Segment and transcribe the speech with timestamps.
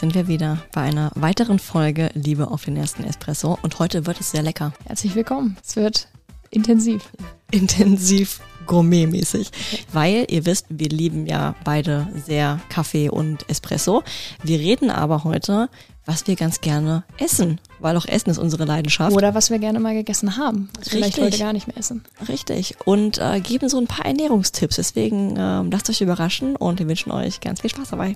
[0.00, 4.18] sind wir wieder bei einer weiteren Folge Liebe auf den ersten Espresso und heute wird
[4.18, 4.72] es sehr lecker.
[4.86, 5.58] Herzlich willkommen.
[5.62, 6.08] Es wird
[6.48, 7.10] intensiv.
[7.50, 9.50] Intensiv gourmetmäßig,
[9.92, 14.02] weil ihr wisst, wir lieben ja beide sehr Kaffee und Espresso.
[14.42, 15.68] Wir reden aber heute,
[16.06, 19.14] was wir ganz gerne essen, weil auch Essen ist unsere Leidenschaft.
[19.14, 22.04] Oder was wir gerne mal gegessen haben, was wir vielleicht heute gar nicht mehr essen.
[22.26, 22.76] Richtig.
[22.86, 24.76] Und äh, geben so ein paar Ernährungstipps.
[24.76, 28.14] Deswegen ähm, lasst euch überraschen und wir wünschen euch ganz viel Spaß dabei.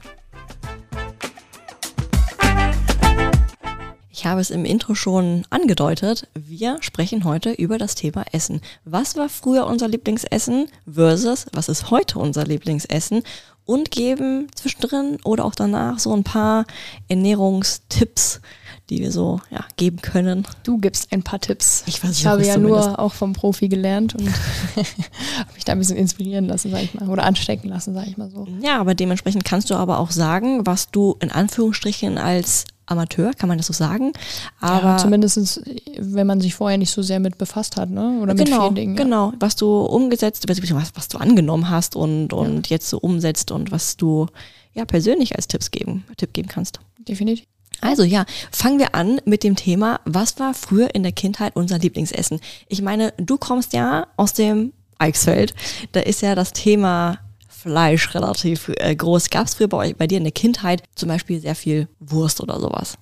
[4.24, 6.28] Ich habe es im Intro schon angedeutet.
[6.32, 8.62] Wir sprechen heute über das Thema Essen.
[8.87, 13.23] Was war früher unser Lieblingsessen versus was ist heute unser Lieblingsessen?
[13.66, 16.65] Und geben zwischendrin oder auch danach so ein paar
[17.09, 18.41] Ernährungstipps,
[18.88, 20.46] die wir so ja, geben können.
[20.62, 21.82] Du gibst ein paar Tipps.
[21.87, 22.88] Ich Ich habe ja zumindest.
[22.88, 24.26] nur auch vom Profi gelernt und
[24.76, 27.10] habe mich da ein bisschen inspirieren lassen, sag ich mal.
[27.10, 28.46] Oder anstecken lassen, sag ich mal so.
[28.63, 33.49] Ja, aber dementsprechend kannst du aber auch sagen, was du in Anführungsstrichen als Amateur, kann
[33.49, 34.13] man das so sagen?
[34.60, 35.63] Aber ja, zumindest,
[35.99, 38.18] wenn man sich vorher nicht so sehr mit befasst hat, ne?
[38.21, 38.96] Oder mit genau, vielen Dingen.
[38.96, 39.02] ja.
[39.02, 43.71] genau, was du umgesetzt, was, was du angenommen hast und, und jetzt so umsetzt und
[43.71, 44.26] was du
[44.74, 46.80] ja persönlich als Tipps geben, Tipp geben kannst.
[46.99, 47.46] Definitiv.
[47.80, 51.79] Also ja, fangen wir an mit dem Thema, was war früher in der Kindheit unser
[51.79, 52.41] Lieblingsessen?
[52.69, 55.54] Ich meine, du kommst ja aus dem Eichsfeld,
[55.93, 57.19] da ist ja das Thema
[57.65, 59.30] Fleisch relativ äh, groß.
[59.30, 62.43] Gab es früher bei, euch, bei dir in der Kindheit zum Beispiel sehr viel Wurst
[62.43, 62.98] oder sowas?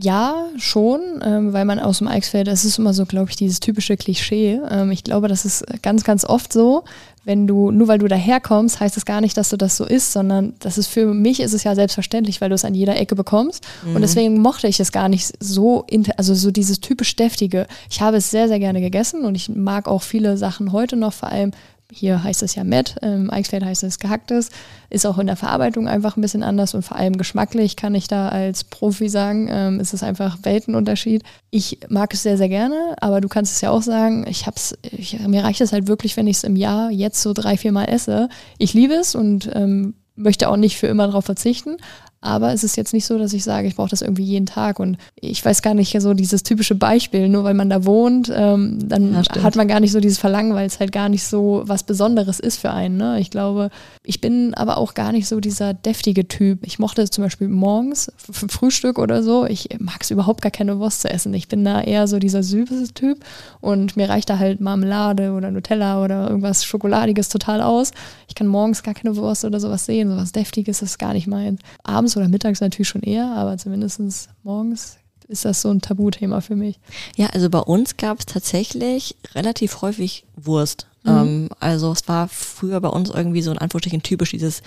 [0.00, 3.60] Ja, schon, ähm, weil man aus dem Eichsfeld, das ist immer so, glaube ich, dieses
[3.60, 4.60] typische Klischee.
[4.68, 6.82] Ähm, ich glaube, das ist ganz, ganz oft so,
[7.24, 10.12] wenn du, nur weil du daherkommst, heißt es gar nicht, dass du das so isst,
[10.12, 13.14] sondern das ist für mich ist es ja selbstverständlich, weil du es an jeder Ecke
[13.14, 13.64] bekommst.
[13.94, 17.68] Und deswegen mochte ich es gar nicht so, also so dieses typisch deftige.
[17.88, 21.12] Ich habe es sehr, sehr gerne gegessen und ich mag auch viele Sachen heute noch,
[21.12, 21.52] vor allem
[21.92, 24.50] hier heißt es ja Met, im Eichsfeld heißt es gehacktes,
[24.90, 28.08] ist auch in der Verarbeitung einfach ein bisschen anders und vor allem geschmacklich kann ich
[28.08, 31.22] da als Profi sagen, ähm, ist es einfach Weltenunterschied.
[31.50, 34.76] Ich mag es sehr, sehr gerne, aber du kannst es ja auch sagen, ich hab's,
[34.82, 37.72] ich, mir reicht es halt wirklich, wenn ich es im Jahr jetzt so drei, vier
[37.72, 38.28] Mal esse.
[38.58, 41.76] Ich liebe es und ähm, möchte auch nicht für immer darauf verzichten.
[42.22, 44.78] Aber es ist jetzt nicht so, dass ich sage, ich brauche das irgendwie jeden Tag.
[44.78, 48.78] Und ich weiß gar nicht so dieses typische Beispiel, nur weil man da wohnt, ähm,
[48.86, 51.62] dann Ja, hat man gar nicht so dieses Verlangen, weil es halt gar nicht so
[51.64, 52.98] was Besonderes ist für einen.
[52.98, 53.20] Ne?
[53.20, 53.70] Ich glaube,
[54.02, 56.66] ich bin aber auch gar nicht so dieser deftige Typ.
[56.66, 59.46] Ich mochte es zum Beispiel morgens, Frühstück oder so.
[59.46, 61.32] Ich mag es überhaupt gar keine Wurst zu essen.
[61.32, 63.24] Ich bin da eher so dieser süße Typ
[63.60, 67.92] und mir reicht da halt Marmelade oder Nutella oder irgendwas Schokoladiges total aus.
[68.28, 70.10] Ich kann morgens gar keine Wurst oder sowas sehen.
[70.10, 71.60] Sowas Deftiges ist gar nicht meins.
[71.82, 74.96] Abends oder mittags natürlich schon eher, aber zumindest morgens
[75.28, 76.78] ist das so ein Tabuthema für mich.
[77.16, 80.86] Ja, also bei uns gab es tatsächlich relativ häufig Wurst.
[81.06, 84.62] Ähm, also es war früher bei uns irgendwie so in Anführungsstrichen typisch dieses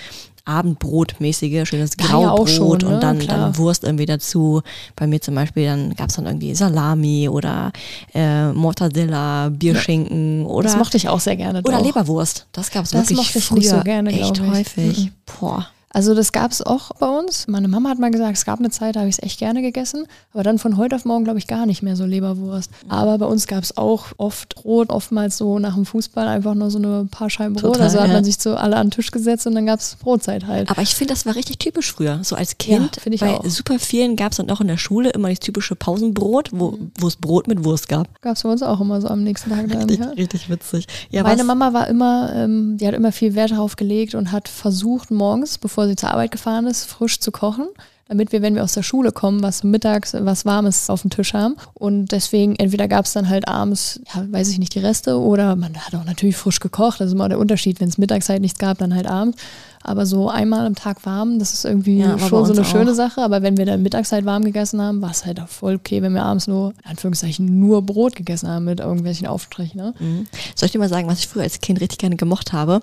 [0.46, 2.88] Abendbrotmäßige, schönes Ja, ja, Graubrot auch schon, ne?
[2.88, 4.62] und dann, dann Wurst irgendwie dazu.
[4.96, 7.72] Bei mir zum Beispiel, dann gab es dann irgendwie Salami oder
[8.14, 11.60] äh, Mortadella, Bierschinken oder, das mochte ich auch sehr gerne.
[11.60, 11.86] oder doch.
[11.86, 12.48] Leberwurst.
[12.52, 15.06] Das gab es Das wirklich mochte ich früher nicht so gerne, echt häufig.
[15.06, 15.12] Mhm.
[15.40, 15.68] Boah.
[15.94, 17.48] Also das gab es auch bei uns.
[17.48, 19.62] Meine Mama hat mal gesagt, es gab eine Zeit, da habe ich es echt gerne
[19.62, 20.06] gegessen.
[20.34, 22.72] Aber dann von heute auf morgen, glaube ich, gar nicht mehr so Leberwurst.
[22.90, 26.72] Aber bei uns gab es auch oft Brot, oftmals so nach dem Fußball einfach nur
[26.72, 27.74] so eine paar Scheiben Brot.
[27.74, 28.14] Total, also hat ja.
[28.14, 30.72] man sich so alle an den Tisch gesetzt und dann gab es Brotzeit halt.
[30.72, 32.20] Aber ich finde, das war richtig typisch früher.
[32.24, 33.46] So als Kind, Ja, bei auch.
[33.46, 36.92] super vielen gab es dann auch in der Schule immer das typische Pausenbrot, wo Mhm.
[37.00, 38.20] wo es Brot mit Wurst gab.
[38.22, 39.82] Gab es bei uns auch immer so am nächsten Tag dann.
[39.84, 40.10] Richtig, Ja.
[40.12, 40.88] richtig witzig.
[41.12, 44.48] Meine was, Mama war immer, ähm, die hat immer viel Wert darauf gelegt und hat
[44.48, 47.68] versucht, morgens, bevor sie zur Arbeit gefahren ist, frisch zu kochen,
[48.08, 51.34] damit wir, wenn wir aus der Schule kommen, was mittags, was Warmes auf dem Tisch
[51.34, 51.56] haben.
[51.74, 55.56] Und deswegen, entweder gab es dann halt abends, ja, weiß ich nicht, die Reste oder
[55.56, 57.00] man hat auch natürlich frisch gekocht.
[57.00, 57.80] Das ist immer der Unterschied.
[57.80, 59.38] Wenn es mittags halt nichts gab, dann halt abends.
[59.86, 62.96] Aber so einmal am Tag warm, das ist irgendwie Ja, schon so eine schöne auch.
[62.96, 63.22] Sache.
[63.22, 66.02] Aber wenn wir dann mittags halt warm gegessen haben, war es halt auch voll okay,
[66.02, 69.78] wenn wir abends nur, in Anführungszeichen, nur Brot gegessen haben mit irgendwelchen Aufstrichen.
[69.82, 69.94] Ne?
[70.00, 70.28] Mhm.
[70.56, 72.80] Soll ich dir mal sagen, was ich früher als Kind richtig gerne gemocht habe?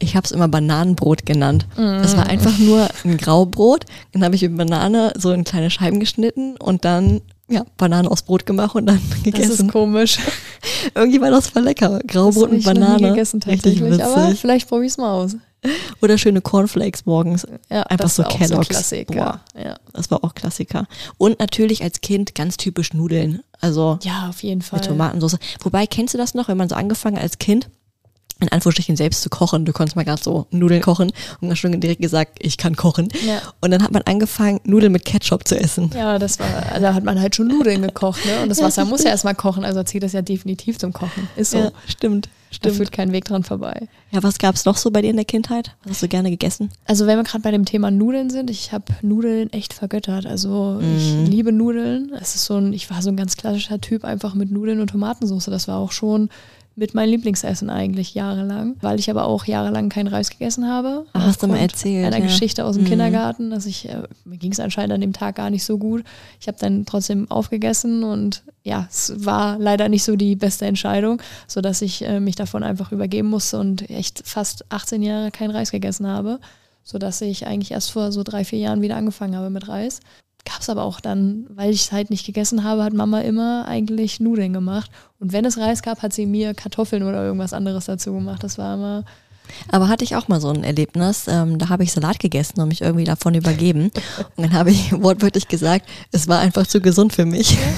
[0.00, 1.66] Ich habe es immer Bananenbrot genannt.
[1.76, 2.18] Das Mm.
[2.18, 3.84] war einfach nur ein Graubrot.
[4.12, 8.22] Dann habe ich mit Banane so in kleine Scheiben geschnitten und dann ja, Banane aus
[8.22, 9.66] Brot gemacht und dann Das gegessen.
[9.66, 10.18] ist komisch.
[10.94, 11.98] Irgendwie war das voll lecker.
[11.98, 13.08] Das Graubrot und ich Banane.
[13.10, 14.40] gegessen Richtig tatsächlich, aber witzig.
[14.40, 15.36] vielleicht probiere ich es mal aus.
[16.02, 17.46] Oder schöne Cornflakes morgens.
[17.70, 18.68] Ja, Einfach das so war auch Kellogg's.
[18.68, 19.40] Klassiker.
[19.56, 19.76] Ja.
[19.92, 20.86] Das war auch Klassiker.
[21.18, 23.42] Und natürlich als Kind ganz typisch Nudeln.
[23.60, 24.78] Also ja, auf jeden Fall.
[24.80, 25.38] mit Tomatensauce.
[25.62, 27.68] Wobei, kennst du das noch, wenn man so angefangen hat als Kind,
[28.40, 29.66] in Anführungsstrichen selbst zu kochen.
[29.66, 31.12] Du konntest mal gerade so Nudeln kochen
[31.42, 33.08] und hast schon direkt gesagt, ich kann kochen.
[33.26, 33.42] Ja.
[33.60, 35.90] Und dann hat man angefangen, Nudeln mit Ketchup zu essen.
[35.94, 36.48] Ja, das war,
[36.80, 38.40] da hat man halt schon Nudeln gekocht, ne?
[38.42, 39.04] Und das Ja, Wasser muss richtig.
[39.06, 41.28] ja erstmal kochen, also zählt das ja definitiv zum Kochen.
[41.36, 41.58] Ist so.
[41.58, 42.30] Ja, stimmt.
[42.62, 43.88] Da führt kein Weg dran vorbei.
[44.10, 45.76] Ja, was gab es noch so bei dir in der Kindheit?
[45.84, 46.70] Was hast du gerne gegessen?
[46.84, 50.26] Also wenn wir gerade bei dem Thema Nudeln sind, ich habe Nudeln echt vergöttert.
[50.26, 50.96] Also Mhm.
[50.96, 52.10] ich liebe Nudeln.
[52.20, 54.90] Es ist so ein, ich war so ein ganz klassischer Typ einfach mit Nudeln und
[54.90, 55.44] Tomatensauce.
[55.46, 56.28] Das war auch schon
[56.80, 61.04] mit meinem Lieblingsessen eigentlich jahrelang, weil ich aber auch jahrelang keinen Reis gegessen habe.
[61.12, 62.24] Ach, hast du mal erzählt, Einer ja.
[62.24, 62.88] Geschichte aus dem Mhm.
[62.88, 66.04] Kindergarten, dass ich, äh, mir ging es anscheinend an dem Tag gar nicht so gut.
[66.40, 71.20] Ich habe dann trotzdem aufgegessen und ja, es war leider nicht so die beste Entscheidung,
[71.46, 75.70] sodass ich äh, mich davon einfach übergeben musste und echt fast 18 Jahre keinen Reis
[75.72, 76.40] gegessen habe,
[76.82, 80.00] sodass ich eigentlich erst vor so drei, vier Jahren wieder angefangen habe mit Reis.
[80.44, 83.66] Gab es aber auch dann, weil ich es halt nicht gegessen habe, hat Mama immer
[83.68, 84.90] eigentlich Nudeln gemacht.
[85.18, 88.42] Und wenn es Reis gab, hat sie mir Kartoffeln oder irgendwas anderes dazu gemacht.
[88.42, 89.04] Das war immer
[89.68, 91.26] Aber hatte ich auch mal so ein Erlebnis.
[91.28, 93.90] Ähm, da habe ich Salat gegessen und mich irgendwie davon übergeben.
[94.36, 97.58] Und dann habe ich wortwörtlich gesagt, es war einfach zu gesund für mich.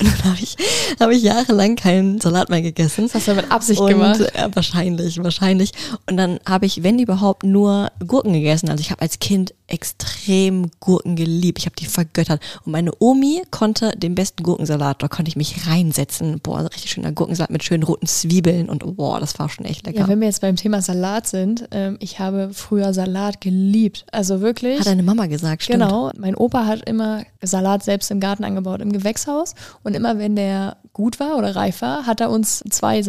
[0.00, 0.56] und dann habe ich,
[0.98, 3.04] habe ich jahrelang keinen Salat mehr gegessen.
[3.04, 4.20] Das hast du mit Absicht und, gemacht.
[4.20, 5.72] äh, wahrscheinlich, wahrscheinlich.
[6.08, 8.70] Und dann habe ich, wenn überhaupt, nur Gurken gegessen.
[8.70, 11.58] Also ich habe als Kind extrem Gurken geliebt.
[11.58, 12.40] Ich habe die vergöttert.
[12.64, 15.02] Und meine Omi konnte den besten Gurkensalat.
[15.02, 16.40] Da konnte ich mich reinsetzen.
[16.40, 18.68] Boah, richtig schöner Gurkensalat mit schönen roten Zwiebeln.
[18.68, 20.00] Und boah, das war schon echt lecker.
[20.00, 24.04] Ja, wenn wir jetzt beim Thema Salat sind, ähm, ich habe früher Salat geliebt.
[24.12, 24.80] Also wirklich.
[24.80, 25.82] Hat deine Mama gesagt, stimmt.
[25.82, 29.54] Genau, mein Opa hat immer Salat selbst im Garten angebaut, im Gewächshaus.
[29.82, 33.02] Und immer wenn der gut war oder reif war, hat er uns zwei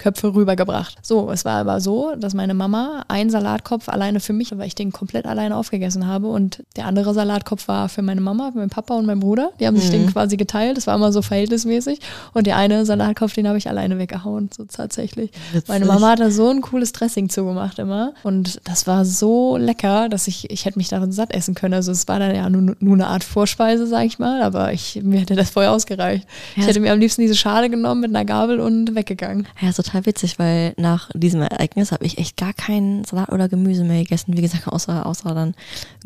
[0.00, 0.96] Salatköpfe rübergebracht.
[1.02, 4.74] So, es war aber so, dass meine Mama einen Salatkopf alleine für mich, weil ich
[4.74, 6.28] den komplett alleine aufgegessen habe.
[6.28, 9.50] Und der andere Salatkopf war für meine Mama, für meinen Papa und meinen Bruder.
[9.60, 10.76] Die haben sich den quasi geteilt.
[10.76, 12.00] Das war immer so verhältnismäßig.
[12.32, 15.30] Und der eine Salatkopf, den habe ich alleine weggehauen, so tatsächlich.
[15.52, 15.68] Witzig.
[15.68, 18.14] Meine Mama hat da so ein cooles Dressing zugemacht immer.
[18.22, 21.74] Und das war so lecker, dass ich, ich hätte mich darin satt essen können.
[21.74, 25.00] Also es war dann ja nur, nur eine Art Vorspeise, sag ich mal, aber ich,
[25.02, 26.26] mir hätte das voll ausgereicht.
[26.56, 29.46] Ja, ich hätte mir am liebsten diese Schale genommen mit einer Gabel und weggegangen.
[29.60, 33.48] Ja, ist total witzig, weil nach diesem Ereignis habe ich echt gar keinen Salat oder
[33.48, 34.36] Gemüse mehr gegessen.
[34.36, 35.54] Wie gesagt, außer, außer dann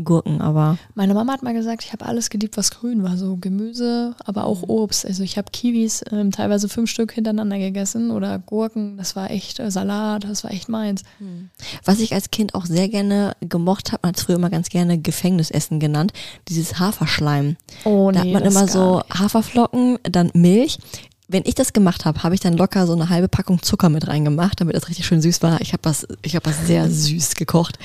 [0.02, 3.16] Gurken, aber Meine Mama hat mal gesagt, ich habe alles geliebt, was grün war.
[3.16, 5.06] So Gemüse, aber auch Obst.
[5.06, 8.96] Also ich habe Kiwis ähm, teilweise fünf Stück hintereinander gegessen oder Gurken.
[8.96, 11.02] Das war echt äh, Salat, das war echt meins.
[11.84, 14.68] was ich als Kind auch sehr gerne gemocht habe, man hat es früher immer ganz
[14.68, 16.12] gerne Gefängnisessen genannt,
[16.48, 17.56] dieses Haferschleim.
[17.84, 19.18] Oh da hat man immer so nicht.
[19.18, 20.78] Haferflocken, dann Milch.
[21.26, 24.06] Wenn ich das gemacht habe, habe ich dann locker so eine halbe Packung Zucker mit
[24.08, 25.60] reingemacht, damit das richtig schön süß war.
[25.62, 27.78] Ich habe was, ich habe was sehr süß gekocht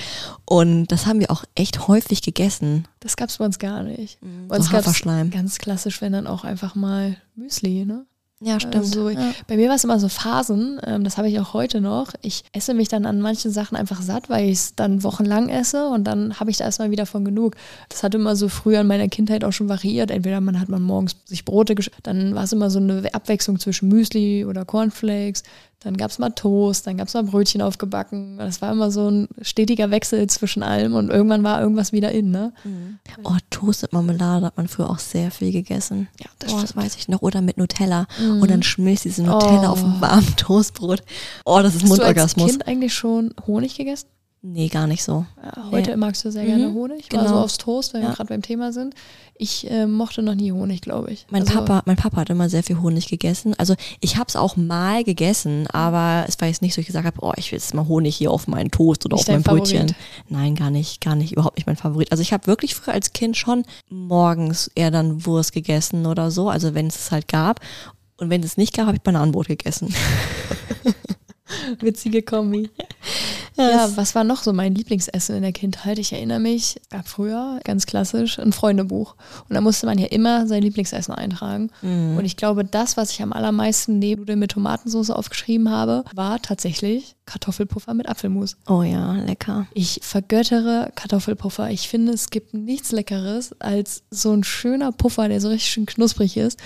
[0.45, 2.85] und das haben wir auch echt häufig gegessen.
[2.99, 4.19] Das gab's bei uns gar nicht.
[4.19, 4.47] Bei Mhm.
[4.49, 5.01] so uns gab's
[5.31, 8.05] ganz klassisch, wenn dann auch einfach mal Müsli, ne?
[8.41, 8.75] Ja, stimmt.
[8.75, 9.33] Also, ja.
[9.47, 12.13] Bei mir war es immer so Phasen, ähm, das habe ich auch heute noch.
[12.21, 15.87] Ich esse mich dann an manchen Sachen einfach satt, weil ich es dann wochenlang esse
[15.89, 17.55] und dann habe ich da erstmal wieder von genug.
[17.89, 20.09] Das hat immer so früher in meiner Kindheit auch schon variiert.
[20.09, 23.59] Entweder man hat man morgens sich Brote, gesch- dann war es immer so eine Abwechslung
[23.59, 25.43] zwischen Müsli oder Cornflakes.
[25.81, 28.37] Dann gab es mal Toast, dann gab es mal Brötchen aufgebacken.
[28.37, 32.31] Das war immer so ein stetiger Wechsel zwischen allem und irgendwann war irgendwas wieder in,
[32.31, 32.51] ne?
[33.23, 36.09] Oh, Toast mit Marmelade hat man früher auch sehr viel gegessen.
[36.19, 37.21] Ja, das oh, das weiß ich noch.
[37.21, 38.07] Oder mit Nutella.
[38.19, 39.71] Und dann schmilzt diese Nutella Oh.
[39.73, 41.01] auf dem warmen Toastbrot.
[41.45, 42.49] Oh, das ist Hast du als Mundorgasmus.
[42.51, 44.07] Kind eigentlich schon Honig gegessen?
[44.41, 45.25] Nee, gar nicht so.
[45.69, 45.97] Heute Nee.
[45.97, 47.23] magst du sehr Mhm, gerne Honig, genau.
[47.23, 47.43] also genau.
[47.43, 48.07] aufs Toast, wenn Ja.
[48.09, 48.95] wir gerade beim Thema sind.
[49.35, 51.25] Ich äh, mochte noch nie Honig, glaube ich.
[51.29, 53.53] Mein also, Papa, mein Papa hat immer sehr viel Honig gegessen.
[53.57, 57.05] Also ich habe es auch mal gegessen, aber es war jetzt nicht so, ich gesagt
[57.05, 59.43] habe, oh, ich will jetzt mal Honig hier auf meinen Toast oder Nicht auf mein
[59.43, 59.93] Brötchen.
[60.29, 62.11] Nein, gar nicht, gar nicht, überhaupt nicht mein Favorit.
[62.13, 66.49] Also ich habe wirklich früher als Kind schon morgens eher dann Wurst gegessen oder so,
[66.49, 67.59] also wenn es es halt gab.
[68.17, 69.93] Und wenn es nicht gab, habe ich Bananenbrot gegessen.
[71.79, 72.69] Witzige Kombi.
[73.57, 75.99] Ja, was war noch so mein Lieblingsessen in der Kindheit?
[75.99, 79.15] Ich erinnere mich, es gab früher ganz klassisch ein Freundebuch.
[79.49, 81.69] Und da musste man ja immer sein Lieblingsessen eintragen.
[81.81, 82.15] Mhm.
[82.15, 86.41] Und ich glaube, das, was ich am allermeisten neben Nudeln mit Tomatensauce aufgeschrieben habe, war
[86.41, 88.57] tatsächlich Kartoffelpuffer mit Apfelmus.
[88.67, 89.67] Oh ja, lecker.
[89.73, 91.71] Ich vergöttere Kartoffelpuffer.
[91.71, 95.85] Ich finde, es gibt nichts Leckeres als so ein schöner Puffer, der so richtig schön
[95.85, 96.59] knusprig ist.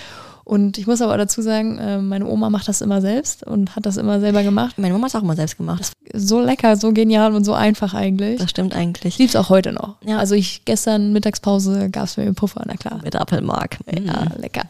[0.44, 3.86] Und ich muss aber dazu sagen, äh, meine Oma macht das immer selbst und hat
[3.86, 4.78] das immer selber gemacht.
[4.78, 5.92] Meine Mama hat es auch immer selbst gemacht.
[6.12, 8.38] So lecker, so genial und so einfach eigentlich.
[8.40, 9.14] Das stimmt eigentlich.
[9.14, 9.96] Ich lieb's auch heute noch.
[10.04, 10.18] Ja.
[10.18, 13.00] Also ich gestern Mittagspause gab's mir Puffer, na klar.
[13.02, 13.78] Mit Apfelmark.
[13.90, 14.40] Ja, Mhm.
[14.40, 14.62] lecker.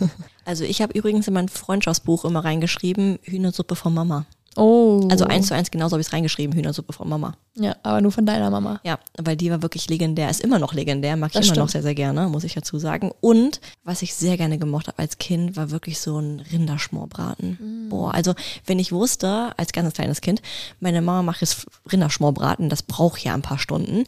[0.44, 4.26] Also ich habe übrigens in mein Freundschaftsbuch immer reingeschrieben, Hühnersuppe von Mama.
[4.56, 5.08] Oh.
[5.10, 7.36] Also eins zu eins genauso habe ich es reingeschrieben, Hühnersuppe von Mama.
[7.54, 8.80] Ja, aber nur von deiner Mama.
[8.84, 11.68] Ja, weil die war wirklich legendär, ist immer noch legendär, mag ich Das immer noch
[11.68, 11.70] stimmt.
[11.70, 13.12] sehr, sehr gerne, muss ich dazu sagen.
[13.20, 17.88] Und was ich sehr gerne gemocht habe als Kind, war wirklich so ein Rinderschmorbraten.
[17.88, 18.34] Boah, also
[18.66, 20.42] wenn ich wusste, als ganz kleines Kind,
[20.80, 24.04] meine Mama macht jetzt Rinderschmorbraten, das braucht ja ein paar Stunden,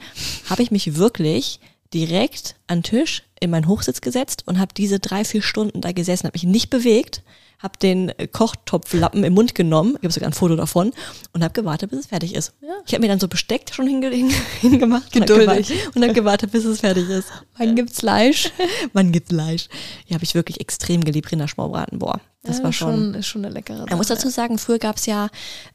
[0.49, 1.61] habe ich mich wirklich
[1.93, 5.93] direkt an den Tisch in meinen Hochsitz gesetzt und habe diese drei, vier Stunden da
[5.93, 7.23] gesessen, habe mich nicht bewegt,
[7.65, 10.93] habe den Kochtopflappen im Mund genommen, gibt sogar ein Foto davon
[11.33, 12.53] und habe gewartet, bis es fertig ist.
[12.61, 12.69] Ja.
[12.87, 14.31] Ich habe mir dann so Besteck schon hinge hin
[14.61, 15.73] hingemacht Geduldig.
[15.95, 17.29] und habe gewartet, bis es fertig ist.
[17.57, 18.51] Wann gibt's Fleisch?
[18.93, 19.69] Wann gibt's Fleisch?
[20.07, 21.99] Ja, habe ich wirklich extrem geliebt, Rinderschmorbraten.
[21.99, 23.15] Boah, das Ja, war schon.
[23.15, 25.29] ist schon eine leckere Man muss dazu sagen, früher gab es ja,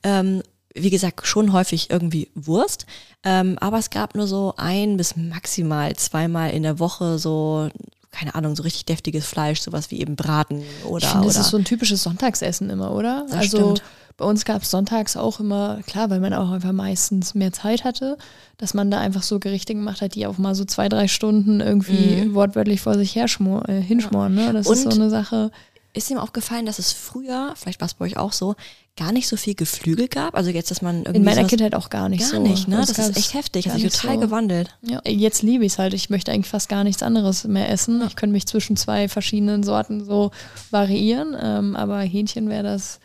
[0.03, 0.43] ähm,
[0.75, 2.85] wie gesagt, schon häufig irgendwie Wurst,
[3.23, 7.69] ähm, aber es gab nur so ein bis maximal zweimal in der Woche so,
[8.11, 11.05] keine Ahnung, so richtig deftiges Fleisch, sowas wie eben Braten oder.
[11.05, 13.25] Ich finde, das ist so ein typisches Sonntagsessen immer, oder?
[13.29, 13.83] Das also stimmt.
[14.17, 17.83] bei uns gab es sonntags auch immer, klar, weil man auch einfach meistens mehr Zeit
[17.83, 18.17] hatte,
[18.57, 21.61] dass man da einfach so Gerichte gemacht hat, die auch mal so zwei, drei Stunden
[21.61, 23.25] irgendwie wortwörtlich vor sich her
[23.67, 24.33] äh, hinschmoren.
[24.35, 24.53] Ne?
[24.53, 24.85] Das ist Mhm.
[24.87, 25.51] Und- so eine Sache.
[25.93, 28.55] ist ihm aufgefallen, dass es früher, vielleicht war es bei euch auch so,
[28.99, 30.35] gar nicht so viel Geflügel gab?
[30.35, 31.17] Also jetzt, dass man irgendwie.
[31.17, 32.41] In meiner Kindheit auch gar nicht Gar so.
[32.41, 32.77] nicht, ne?
[32.79, 33.67] Uns Das ist echt heftig.
[33.67, 34.21] Hat sich nicht total so.
[34.21, 34.77] gewandelt.
[34.81, 35.93] Ja, jetzt liebe ich es halt.
[35.93, 38.03] Ich möchte eigentlich fast gar nichts anderes mehr essen.
[38.07, 40.31] Ich könnte mich zwischen zwei verschiedenen Sorten so
[40.69, 42.99] variieren, ähm, aber Hähnchen wäre das,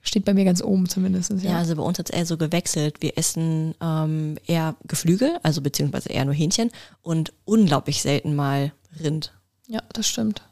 [0.00, 1.30] steht bei mir ganz oben zumindest.
[1.42, 2.96] Ja, Ja, also bei uns hat es eher so gewechselt.
[3.00, 6.70] Wir essen ähm, eher Geflügel, also beziehungsweise eher nur Hähnchen
[7.02, 9.32] und unglaublich selten mal Rind.
[9.68, 10.42] ja das stimmt.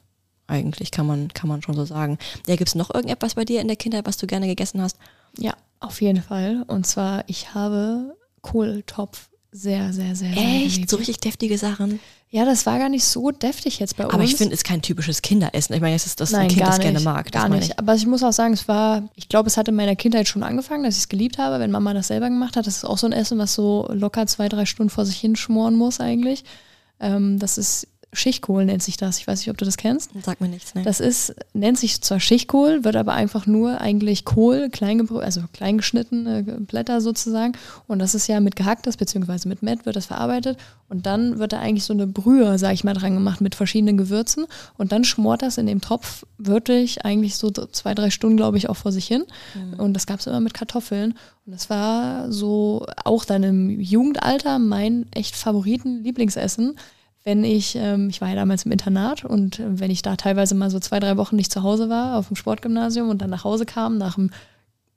[0.50, 2.18] Eigentlich kann man, kann man schon so sagen.
[2.46, 4.96] Ja, gibt es noch irgendetwas bei dir in der Kindheit, was du gerne gegessen hast?
[5.38, 6.64] Ja, auf jeden Fall.
[6.66, 10.74] Und zwar, ich habe Kohltopf sehr, sehr, sehr, sehr Echt?
[10.74, 10.90] geliebt.
[10.90, 12.00] So richtig deftige Sachen?
[12.28, 14.14] Ja, das war gar nicht so deftig jetzt bei uns.
[14.14, 15.74] Aber ich finde, es ist kein typisches Kinderessen.
[15.74, 17.32] Ich meine, es ist das Nein, ein Kind, das nicht, gerne mag.
[17.32, 17.70] Das Gar nicht.
[17.70, 17.78] Ich.
[17.78, 20.44] Aber ich muss auch sagen, es war, ich glaube, es hat in meiner Kindheit schon
[20.44, 22.68] angefangen, dass ich es geliebt habe, wenn Mama das selber gemacht hat.
[22.68, 25.34] Das ist auch so ein Essen, was so locker zwei, drei Stunden vor sich hin
[25.34, 26.44] schmoren muss eigentlich.
[27.00, 29.18] Ähm, das ist Schichtkohl nennt sich das.
[29.18, 30.10] Ich weiß nicht, ob du das kennst.
[30.24, 30.82] Sag mir nichts, ne?
[30.82, 35.78] Das ist, nennt sich zwar Schichtkohl, wird aber einfach nur eigentlich Kohl, klein also klein
[35.78, 37.52] geschnittene Blätter sozusagen.
[37.86, 40.58] Und das ist ja mit gehacktes, beziehungsweise mit Mett wird das verarbeitet.
[40.88, 43.96] Und dann wird da eigentlich so eine Brühe, sag ich mal, dran gemacht mit verschiedenen
[43.96, 44.46] Gewürzen.
[44.76, 48.68] Und dann schmort das in dem Topf wirklich eigentlich so zwei, drei Stunden, glaube ich,
[48.68, 49.24] auch vor sich hin.
[49.78, 51.14] Und das gab es immer mit Kartoffeln.
[51.46, 56.76] Und das war so auch dann im Jugendalter mein echt Favoriten-Lieblingsessen
[57.24, 60.54] wenn ich, ähm, ich war ja damals im Internat und äh, wenn ich da teilweise
[60.54, 63.44] mal so zwei, drei Wochen nicht zu Hause war auf dem Sportgymnasium und dann nach
[63.44, 64.30] Hause kam, nach dem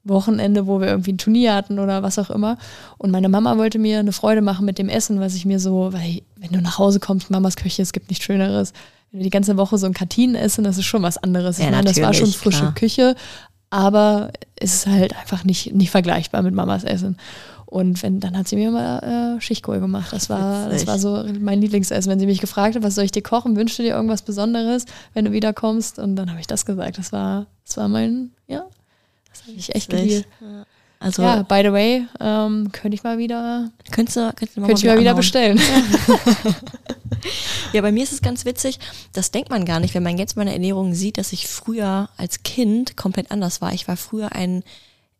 [0.05, 2.57] Wochenende, wo wir irgendwie ein Turnier hatten oder was auch immer.
[2.97, 5.93] Und meine Mama wollte mir eine Freude machen mit dem Essen, was ich mir so,
[5.93, 8.73] weil wenn du nach Hause kommst, Mamas Küche, es gibt nichts Schöneres.
[9.11, 11.57] Wenn wir die ganze Woche so ein Kantinen essen, das ist schon was anderes.
[11.57, 12.73] Ja, ich meine, das war schon frische klar.
[12.73, 13.15] Küche,
[13.69, 17.17] aber es ist halt einfach nicht, nicht vergleichbar mit Mamas Essen.
[17.73, 20.13] Und wenn, dann hat sie mir mal äh, Schichtkohl gemacht.
[20.13, 22.11] Das war, das war so mein Lieblingsessen.
[22.11, 24.85] Wenn sie mich gefragt hat, was soll ich dir kochen, wünschst du dir irgendwas Besonderes,
[25.15, 25.97] wenn du wiederkommst?
[25.97, 26.99] Und dann habe ich das gesagt.
[26.99, 28.67] Das war, das war mein, ja,
[29.31, 30.27] das habe ich echt geliebt.
[30.99, 34.79] Also, Ja, by the way, ähm, könnte ich mal wieder, könntest du, könntest du könnte
[34.79, 35.17] ich mal wieder anhauen.
[35.17, 35.59] bestellen.
[37.71, 38.79] Ja, bei mir ist es ganz witzig,
[39.13, 42.43] das denkt man gar nicht, wenn man jetzt meine Ernährung sieht, dass ich früher als
[42.43, 43.73] Kind komplett anders war.
[43.73, 44.63] Ich war früher ein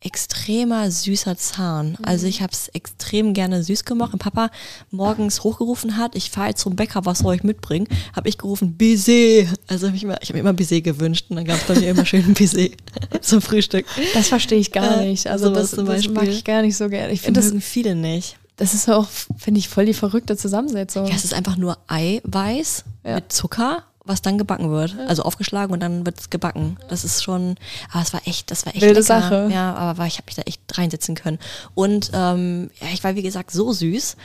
[0.04, 1.96] extremer süßer Zahn.
[2.02, 4.12] Also ich habe es extrem gerne süß gemacht.
[4.12, 4.50] Und Papa
[4.90, 7.88] morgens hochgerufen hat, ich fahre jetzt zum Bäcker, was soll ich mitbringen?
[8.14, 9.48] Habe ich gerufen, Baiser.
[9.66, 11.74] Also hab ich, immer, ich habe mir immer Baiser gewünscht und dann gab es bei
[11.80, 12.68] mir immer schön Baiser
[13.20, 13.86] zum Frühstück.
[14.12, 15.26] Das verstehe ich gar nicht.
[15.26, 17.12] Also das, zum das mag ich gar nicht so gerne.
[17.12, 18.36] Ich Das finde, das, viele nicht.
[18.56, 19.08] das ist auch,
[19.38, 21.06] finde ich, voll die verrückte Zusammensetzung.
[21.06, 23.14] Ja, es ist einfach nur Eiweiß Ja.
[23.16, 24.96] mit Zucker, was dann gebacken wird.
[25.08, 26.76] Also aufgeschlagen und dann wird es gebacken.
[26.88, 27.56] Das ist schon,
[27.90, 29.20] aber es war echt, das war echt Wilde lecker.
[29.20, 29.48] Sache.
[29.50, 31.38] Ja, aber ich habe mich da echt reinsetzen können.
[31.74, 34.16] Und ähm, ja, ich war wie gesagt so süß,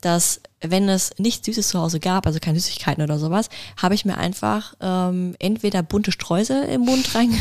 [0.00, 3.48] dass wenn es nichts Süßes zu Hause gab, also keine Süßigkeiten oder sowas,
[3.80, 7.32] habe ich mir einfach ähm, entweder bunte Streusel im Mund rein,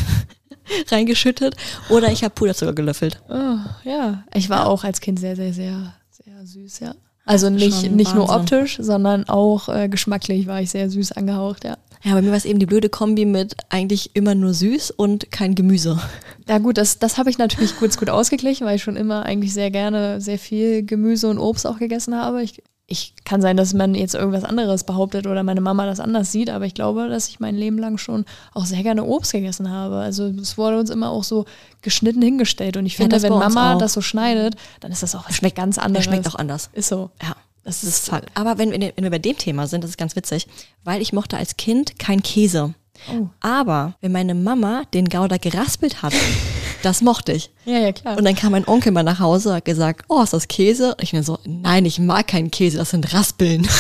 [0.90, 1.56] reingeschüttet
[1.90, 3.22] oder ich habe Puderzucker gelöffelt.
[3.30, 6.96] Oh, ja, ich war auch als Kind sehr, sehr, sehr, sehr süß, ja.
[7.28, 11.78] Also nicht, nicht nur optisch, sondern auch äh, geschmacklich war ich sehr süß angehaucht, ja.
[12.04, 15.32] Ja, bei mir war es eben die blöde Kombi mit eigentlich immer nur süß und
[15.32, 16.00] kein Gemüse.
[16.48, 19.54] Ja gut, das, das habe ich natürlich kurz gut ausgeglichen, weil ich schon immer eigentlich
[19.54, 22.44] sehr gerne sehr viel Gemüse und Obst auch gegessen habe.
[22.44, 26.32] Ich, ich kann sein, dass man jetzt irgendwas anderes behauptet oder meine Mama das anders
[26.32, 29.70] sieht, aber ich glaube, dass ich mein Leben lang schon auch sehr gerne Obst gegessen
[29.70, 29.98] habe.
[29.98, 31.44] Also es wurde uns immer auch so
[31.82, 35.16] geschnitten hingestellt und ich Ja, finde, das wenn Mama das so schneidet, dann ist das
[35.16, 36.06] auch Schmeckt- ganz Der anderes.
[36.06, 36.70] schmeckt auch anders.
[36.72, 37.10] Ist so.
[37.22, 38.30] Ja, das Das ist ist- Fakt.
[38.36, 40.48] Aber wenn wir, wenn wir bei dem Thema sind, das ist ganz witzig,
[40.86, 42.74] weil ich mochte als Kind kein Käse.
[43.12, 43.28] Oh.
[43.42, 46.14] Aber wenn meine Mama den Gouda geraspelt hat,
[46.84, 47.52] das mochte ich.
[47.66, 48.18] Ja, ja, klar.
[48.18, 50.96] Und dann kam mein Onkel mal nach Hause und hat gesagt, oh, ist das Käse?
[50.96, 53.68] Und ich mir so, nein, ich mag keinen Käse, das sind Raspeln.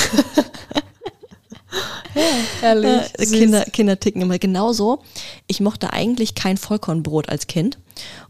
[2.61, 3.01] Ehrlich.
[3.17, 4.99] Äh, Kinder, Kinder ticken immer genauso.
[5.47, 7.77] Ich mochte eigentlich kein Vollkornbrot als Kind.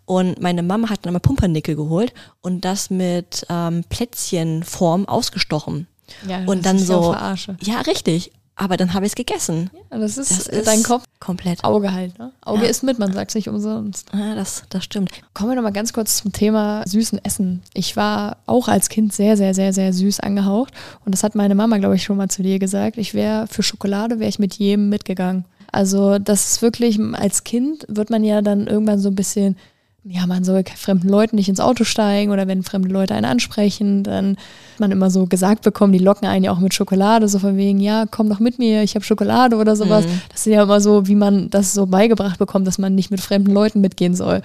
[0.06, 5.88] Und meine Mama hat dann mal Pumpernickel geholt und das mit ähm, Plätzchenform ausgestochen.
[6.28, 7.14] Ja, und dann ja so,
[7.62, 9.70] ja, richtig, aber dann habe ich es gegessen.
[9.92, 11.64] Ja, das ist, Das äh, ist dein Kopf, komplett.
[11.64, 12.18] Auge halt.
[12.18, 12.32] Ne?
[12.42, 12.70] Auge Ja.
[12.70, 14.10] ist mit, man sagt es nicht umsonst.
[14.14, 15.12] Ja, das, das stimmt.
[15.34, 17.62] Kommen wir noch mal ganz kurz zum Thema süßen Essen.
[17.74, 20.74] Ich war auch als Kind sehr, sehr, sehr, sehr süß angehaucht.
[21.06, 22.98] Und das hat meine Mama, glaube ich, schon mal zu dir gesagt.
[22.98, 25.46] Ich wäre für Schokolade, wäre ich mit jedem mitgegangen.
[25.72, 29.56] Also das ist wirklich, als Kind wird man ja dann irgendwann so ein bisschen,
[30.10, 34.04] ja, man soll fremden Leuten nicht ins Auto steigen oder wenn fremde Leute einen ansprechen,
[34.04, 37.40] dann hat man immer so gesagt bekommen, die locken einen ja auch mit Schokolade, so
[37.40, 40.06] von wegen, ja, komm doch mit mir, ich habe Schokolade oder sowas.
[40.06, 40.22] Mhm.
[40.30, 43.20] Das ist ja immer so, wie man das so beigebracht bekommt, dass man nicht mit
[43.20, 44.42] fremden Leuten mitgehen soll.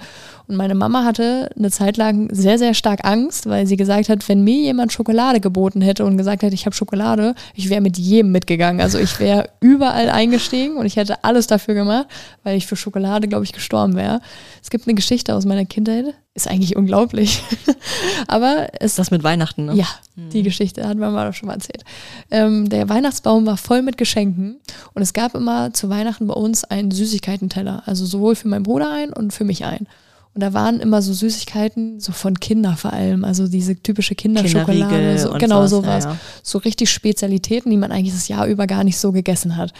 [0.47, 4.27] Und meine Mama hatte eine Zeit lang sehr, sehr stark Angst, weil sie gesagt hat,
[4.27, 7.97] wenn mir jemand Schokolade geboten hätte und gesagt hätte, ich habe Schokolade, ich wäre mit
[7.97, 8.81] jedem mitgegangen.
[8.81, 12.07] Also ich wäre überall eingestiegen und ich hätte alles dafür gemacht,
[12.43, 14.19] weil ich für Schokolade, glaube ich, gestorben wäre.
[14.61, 17.43] Es gibt eine Geschichte aus meiner Kindheit, ist eigentlich unglaublich.
[18.27, 19.75] Aber es Das mit Weihnachten, ne?
[19.75, 21.83] ja, die Geschichte hat Mama doch schon mal erzählt.
[22.31, 24.59] Ähm, der Weihnachtsbaum war voll mit Geschenken
[24.93, 27.83] und es gab immer zu Weihnachten bei uns einen Süßigkeitenteller.
[27.85, 29.87] Also sowohl für meinen Bruder ein und für mich ein.
[30.35, 35.19] Und da waren immer so Süßigkeiten, so von Kinder vor allem, also diese typische Kinderschokolade,
[35.19, 36.05] so, genau was, sowas.
[36.05, 36.17] ja.
[36.41, 39.73] So richtig Spezialitäten, die man eigentlich das Jahr über gar nicht so gegessen hat.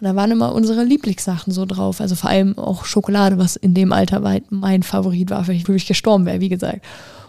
[0.00, 3.72] Und da waren immer unsere Lieblingssachen so drauf, also vor allem auch Schokolade, was in
[3.72, 6.84] dem Alter weit mein Favorit war, weil ich wirklich gestorben wäre, wie gesagt.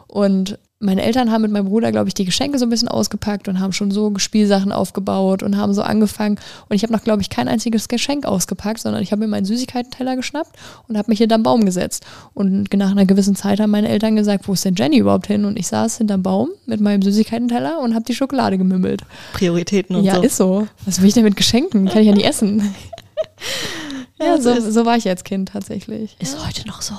[0.07, 3.47] Und meine Eltern haben mit meinem Bruder, glaube ich, die Geschenke so ein bisschen ausgepackt
[3.47, 6.39] und haben schon so Spielsachen aufgebaut und haben so angefangen.
[6.69, 9.45] Und ich habe noch, glaube ich, kein einziges Geschenk ausgepackt, sondern ich habe mir meinen
[9.45, 10.51] Süßigkeitenteller geschnappt
[10.87, 12.05] und habe mich hinterm Baum gesetzt.
[12.33, 15.45] Und nach einer gewissen Zeit haben meine Eltern gesagt, wo ist denn Jenny überhaupt hin?
[15.45, 19.03] Und ich saß hinterm Baum mit meinem Süßigkeitenteller und habe die Schokolade gemümmelt.
[19.33, 20.21] Prioritäten und ja, so.
[20.21, 20.67] ist so.
[20.85, 21.87] Was will ich denn mit Geschenken?
[21.87, 22.73] Kann ich ja nicht essen.
[24.21, 26.15] Ja, ja, so so, war ich als Kind tatsächlich.
[26.19, 26.93] Ist heute noch so.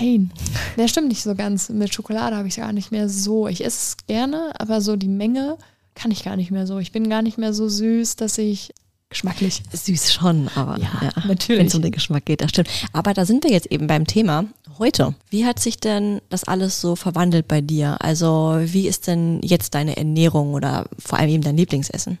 [0.00, 0.32] Nein,
[0.76, 1.68] der stimmt nicht so ganz.
[1.68, 3.48] Mit Schokolade habe ich es gar nicht mehr so.
[3.48, 5.56] Ich esse es gerne, aber so die Menge
[5.94, 6.78] kann ich gar nicht mehr so.
[6.78, 8.72] Ich bin gar nicht mehr so süß, dass ich
[9.10, 9.62] geschmacklich.
[9.72, 11.66] Süß schon, aber Ja, Wenn natürlich.
[11.68, 12.68] es um den Geschmack geht, das stimmt.
[12.92, 14.46] Aber da sind wir jetzt eben beim Thema
[14.78, 15.14] heute.
[15.30, 17.96] Wie hat sich denn das alles so verwandelt bei dir?
[18.00, 22.18] Also wie ist denn jetzt deine Ernährung oder vor allem eben dein Lieblingsessen?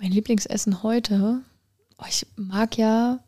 [0.00, 1.40] Mein Lieblingsessen heute,
[1.98, 3.20] oh, ich mag ja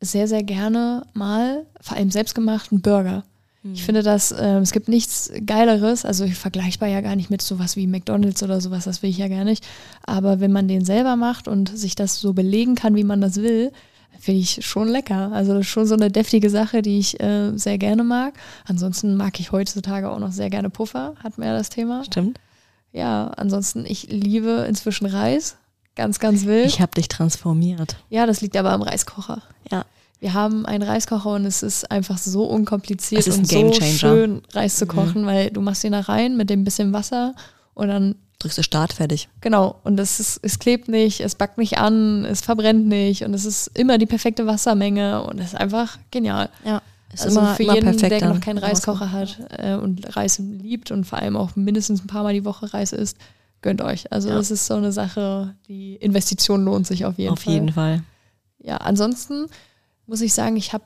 [0.00, 3.24] sehr, sehr gerne mal vor allem selbstgemachten Burger.
[3.62, 7.76] Ich finde das, äh, es gibt nichts Geileres, also vergleichbar ja gar nicht mit sowas
[7.76, 9.66] wie McDonalds oder sowas, das will ich ja gar nicht.
[10.02, 13.36] Aber wenn man den selber macht und sich das so belegen kann, wie man das
[13.36, 13.70] will,
[14.18, 15.30] finde ich schon lecker.
[15.32, 18.32] Also das ist schon so eine deftige Sache, die ich äh, sehr gerne mag.
[18.64, 22.02] Ansonsten mag ich heutzutage auch noch sehr gerne Puffer, hatten wir ja das Thema.
[22.04, 22.40] Stimmt.
[22.92, 25.56] Ja, ansonsten, ich liebe inzwischen Reis.
[26.00, 26.64] Ganz, ganz wild.
[26.64, 27.96] Ich habe dich transformiert.
[28.08, 29.42] Ja, das liegt aber am Reiskocher.
[29.70, 29.84] Ja.
[30.18, 33.56] Wir haben einen Reiskocher und es ist einfach so unkompliziert Es ist und ein so
[33.56, 33.92] Gamechanger.
[33.92, 33.98] Mhm.
[33.98, 37.34] schön, Reis zu kochen, weil du machst ihn da rein mit dem bisschen Wasser
[37.74, 39.28] und dann, Drückst du Start, fertig.
[39.42, 43.34] genau, und es, ist, es klebt nicht, es backt nicht an, es verbrennt nicht und
[43.34, 46.48] es ist immer die perfekte Wassermenge und es ist einfach genial.
[46.64, 46.80] Ja.
[47.12, 48.22] Ist also immer, für immer jeden, perfekt.
[48.22, 52.06] der noch keinen Reiskocher hat äh, und Reis liebt und vor allem auch mindestens ein
[52.06, 53.18] paar Mal die Woche Reis isst,
[53.62, 54.10] gönnt euch.
[54.12, 54.34] Also Ja.
[54.36, 57.52] das ist so eine Sache, die Investition lohnt sich auf jeden Auf Fall.
[57.54, 58.02] jeden Fall.
[58.62, 59.46] Ja, ansonsten
[60.06, 60.84] muss ich sagen, ich habe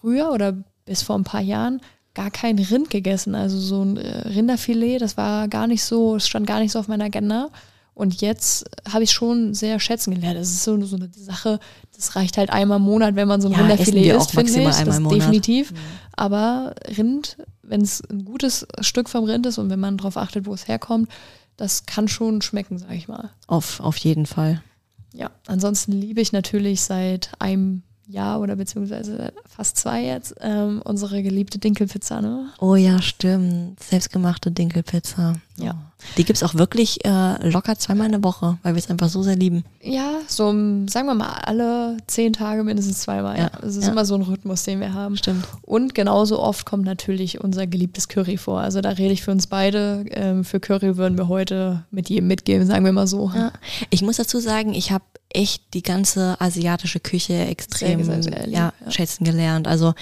[0.00, 1.80] früher oder bis vor ein paar Jahren
[2.14, 3.34] gar kein Rind gegessen.
[3.34, 6.78] Also so ein äh, Rinderfilet, das war gar nicht so, es stand gar nicht so
[6.78, 7.48] auf meiner Agenda.
[7.94, 10.38] Und jetzt habe ich schon sehr schätzen gelernt.
[10.38, 11.60] Das ist so, so eine Sache,
[11.94, 14.64] das reicht halt einmal im Monat, wenn man so ein Ja, Rinderfilet isst, finde ich.
[14.84, 15.18] das Monat.
[15.20, 15.72] definitiv.
[16.14, 20.46] Aber Rind, wenn es ein gutes Stück vom Rind ist und wenn man darauf achtet,
[20.46, 21.10] wo es herkommt,
[21.56, 23.30] das kann schon schmecken, sag ich mal.
[23.46, 24.62] Auf, auf jeden Fall.
[25.12, 31.22] Ja, ansonsten liebe ich natürlich seit einem Jahr oder beziehungsweise fast zwei jetzt ähm, unsere
[31.22, 32.20] geliebte Dinkelpizza.
[32.20, 32.48] Ne?
[32.60, 33.82] Oh ja, stimmt.
[33.82, 35.34] Selbstgemachte Dinkelpizza.
[35.56, 35.76] Ja.
[36.16, 39.22] Die gibt's auch wirklich äh, locker zweimal in der Woche, weil wir es einfach so
[39.22, 39.64] sehr lieben.
[39.82, 40.46] Ja, so
[40.88, 43.36] sagen wir mal alle zehn Tage mindestens zweimal.
[43.36, 43.42] Ja.
[43.44, 43.92] Ja, Es ist ja.
[43.92, 45.16] immer so ein Rhythmus, den wir haben.
[45.16, 45.46] Stimmt.
[45.62, 48.60] Und genauso oft kommt natürlich unser geliebtes Curry vor.
[48.60, 50.04] Also da rede ich für uns beide.
[50.10, 53.30] Ähm, für Curry würden wir heute mit jedem mitgeben, sagen wir mal so.
[53.34, 53.52] Ja.
[53.90, 55.04] Ich muss dazu sagen, ich habe
[55.34, 58.90] echt die ganze asiatische Küche extrem Sehr, sehr, sehr lieb, ja, ja.
[58.90, 59.66] schätzen gelernt.
[59.68, 59.94] Also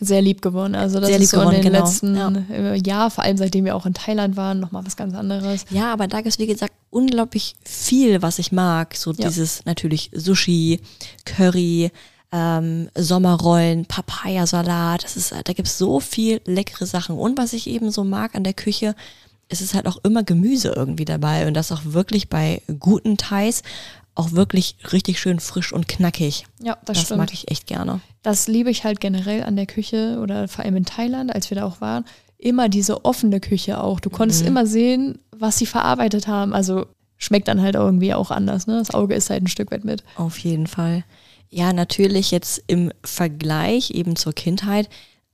[0.00, 0.74] Sehr lieb geworden.
[0.74, 1.84] Also das Sehr ist lieb so in geworden, den genau.
[1.84, 2.32] letzten Ja.
[2.50, 5.64] äh, Jahr, vor allem seitdem wir auch in Thailand waren, nochmal was ganz anderes.
[5.70, 8.94] ja, aber da gibt's wie gesagt unglaublich viel, was ich mag.
[8.94, 10.80] So dieses natürlich Sushi,
[11.24, 11.90] Curry,
[12.32, 15.04] ähm, Sommerrollen, Papayasalat.
[15.04, 17.16] Das ist, da gibt's so viel leckere Sachen.
[17.16, 18.94] Und was ich eben so mag an der Küche,
[19.48, 23.62] es ist halt auch immer Gemüse irgendwie dabei und das auch wirklich bei guten Thais
[24.16, 26.44] auch wirklich richtig schön frisch und knackig.
[26.60, 27.18] Ja, das, Das, stimmt.
[27.18, 28.00] mag ich echt gerne.
[28.22, 31.56] Das liebe ich halt generell an der Küche oder vor allem in Thailand, als wir
[31.56, 32.04] da auch waren.
[32.38, 34.00] Immer diese offene Küche auch.
[34.00, 34.48] Du konntest Mhm.
[34.48, 36.52] immer sehen, was sie verarbeitet haben.
[36.54, 36.86] Also
[37.18, 38.66] schmeckt dann halt irgendwie auch anders.
[38.66, 38.78] Ne?
[38.78, 40.02] Das Auge ist halt ein Stück weit mit.
[40.16, 41.04] Auf jeden Fall.
[41.48, 44.88] Ja, natürlich jetzt im Vergleich eben zur Kindheit,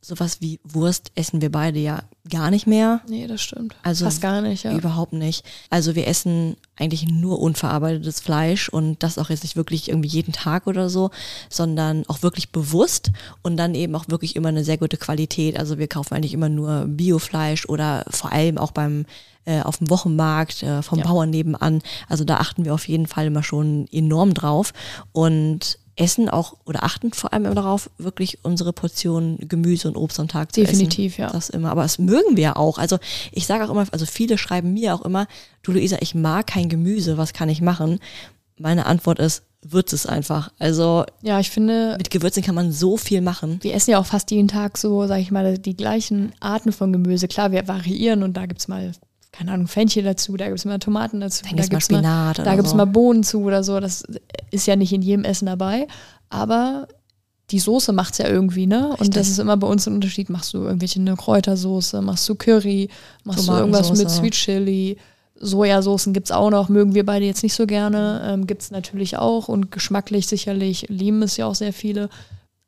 [0.04, 3.00] sowas wie Wurst essen wir beide ja gar nicht mehr.
[3.08, 3.76] Nee, das stimmt.
[3.84, 4.76] Also Fast gar nicht, ja.
[4.76, 5.44] Überhaupt nicht.
[5.70, 10.32] Also wir essen eigentlich nur unverarbeitetes Fleisch und das auch jetzt nicht wirklich irgendwie jeden
[10.32, 11.10] Tag oder so,
[11.48, 13.12] sondern auch wirklich bewusst
[13.42, 15.56] und dann eben auch wirklich immer eine sehr gute Qualität.
[15.56, 19.06] Also wir kaufen eigentlich immer nur Biofleisch oder vor allem auch beim
[19.44, 21.06] äh, auf dem Wochenmarkt äh, vom Ja.
[21.06, 21.80] Bauern nebenan.
[22.08, 24.72] Also da achten wir auf jeden Fall immer schon enorm drauf
[25.12, 30.18] und essen auch oder achten vor allem immer darauf, wirklich unsere Portion Gemüse und Obst
[30.20, 30.72] am Tag zu essen.
[30.72, 31.30] Definitiv, ja.
[31.30, 31.70] Das immer.
[31.70, 32.78] Aber das mögen wir auch.
[32.78, 32.98] Also
[33.30, 35.26] ich sage auch immer, also viele schreiben mir auch immer,
[35.62, 38.00] du Luisa, ich mag kein Gemüse, was kann ich machen?
[38.58, 40.50] Meine Antwort ist, würz es einfach.
[40.58, 43.58] Also Ja, ich finde, mit Gewürzen kann man so viel machen.
[43.62, 46.92] wir essen ja auch fast jeden Tag so, sag ich mal, die gleichen Arten von
[46.92, 47.28] Gemüse.
[47.28, 48.92] Klar, wir variieren und da gibt's mal,
[49.32, 52.42] keine Ahnung, Fenchel dazu, da gibt's mal Tomaten dazu, da mal gibt's mal, Spinat da
[52.42, 52.76] oder gibt's so.
[52.76, 53.80] mal Bohnen zu oder so.
[53.80, 54.04] Das
[54.50, 55.86] ist ja nicht in jedem Essen dabei.
[56.28, 56.86] Aber
[57.50, 58.88] die Soße macht's ja irgendwie, ne?
[58.88, 59.14] Und Richtig.
[59.14, 60.30] das ist immer bei uns ein Unterschied.
[60.30, 62.88] Machst du irgendwelche eine Kräutersoße, machst du Curry,
[63.24, 64.10] machst du irgendwas mit.
[64.10, 64.96] Sweet Chili.
[65.36, 68.22] Sojasoßen gibt's auch noch, mögen wir beide jetzt nicht so gerne.
[68.24, 72.10] Ähm, gibt's natürlich auch und geschmacklich sicherlich lieben es ja auch sehr viele.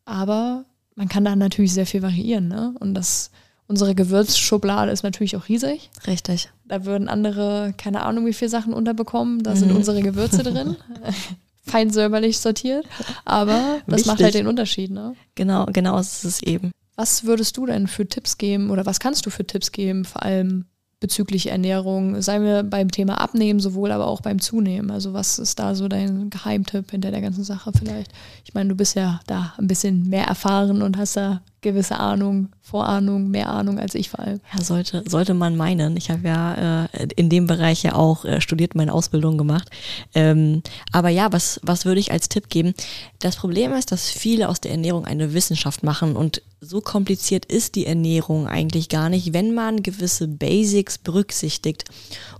[0.04, 0.64] Aber
[0.96, 2.74] man kann da natürlich sehr viel variieren, ne?
[2.80, 3.30] Und das,
[3.66, 5.90] unsere Gewürzschublade ist natürlich auch riesig.
[6.06, 6.50] Richtig.
[6.66, 9.42] Da würden andere, keine Ahnung, wie viele Sachen unterbekommen.
[9.42, 9.76] Da sind Mhm.
[9.76, 10.76] unsere Gewürze drin.
[11.66, 12.84] Fein säuberlich sortiert.
[13.24, 14.24] Aber das macht Wichtig.
[14.24, 15.14] halt den Unterschied, ne?
[15.34, 16.70] Genau, genau ist es eben.
[16.96, 20.22] Was würdest du denn für Tipps geben oder was kannst du für Tipps geben, vor
[20.22, 20.66] allem
[21.00, 22.20] bezüglich Ernährung?
[22.22, 24.90] Seien wir beim Thema Abnehmen sowohl, aber auch beim Zunehmen.
[24.90, 28.12] Also was ist da so dein Geheimtipp hinter der ganzen Sache vielleicht?
[28.44, 32.50] Ich meine, du bist ja da ein bisschen mehr erfahren und hast da gewisse Ahnung,
[32.60, 34.40] Vorahnung, mehr Ahnung als ich vor allem.
[34.52, 35.96] Ja, sollte, sollte man meinen.
[35.96, 39.68] Ich habe ja äh, in dem Bereich ja auch äh, studiert, meine Ausbildung gemacht.
[40.14, 42.74] Ähm, aber ja, was, was würde ich als Tipp geben?
[43.18, 47.74] Das Problem ist, dass viele aus der Ernährung eine Wissenschaft machen und so kompliziert ist
[47.74, 51.84] die Ernährung eigentlich gar nicht, wenn man gewisse Basics berücksichtigt.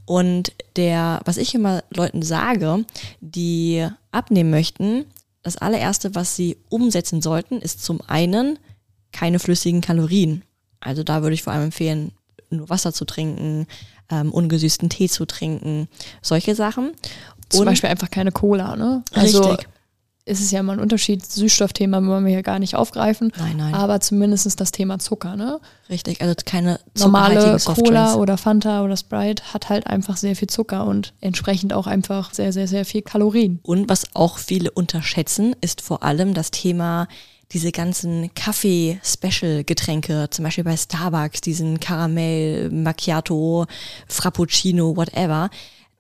[0.07, 2.85] Und der, was ich immer Leuten sage,
[3.21, 5.05] die abnehmen möchten,
[5.43, 8.59] das allererste, was sie umsetzen sollten, ist zum einen
[9.15, 10.43] keine flüssigen Kalorien.
[10.81, 12.13] Also da würde ich vor allem empfehlen,
[12.51, 13.67] nur Wasser zu trinken,
[14.11, 15.89] ähm, ungesüßten Tee zu trinken,
[16.21, 16.93] solche Sachen.
[17.49, 19.03] Zum Und- Beispiel einfach keine Cola, ne?
[19.15, 19.69] Also Richtig.
[20.27, 21.25] ist es ja mal ein Unterschied.
[21.25, 23.33] Süßstoffthema wollen wir hier gar nicht aufgreifen.
[23.39, 25.61] Nein, nein, Aber zumindest das Thema Zucker, ne?
[25.89, 26.21] richtig.
[26.21, 27.59] Also keine normale.
[27.65, 32.35] Cola oder Fanta oder Sprite hat halt einfach sehr viel Zucker und entsprechend auch einfach
[32.35, 33.61] sehr, sehr, sehr viel Kalorien.
[33.63, 37.07] Und was auch viele unterschätzen, ist vor allem das Thema
[37.55, 43.67] diese ganzen Kaffee-Special-Getränke, zum Beispiel bei Starbucks, diesen Karamell, Macchiato,
[44.09, 45.49] Frappuccino, whatever.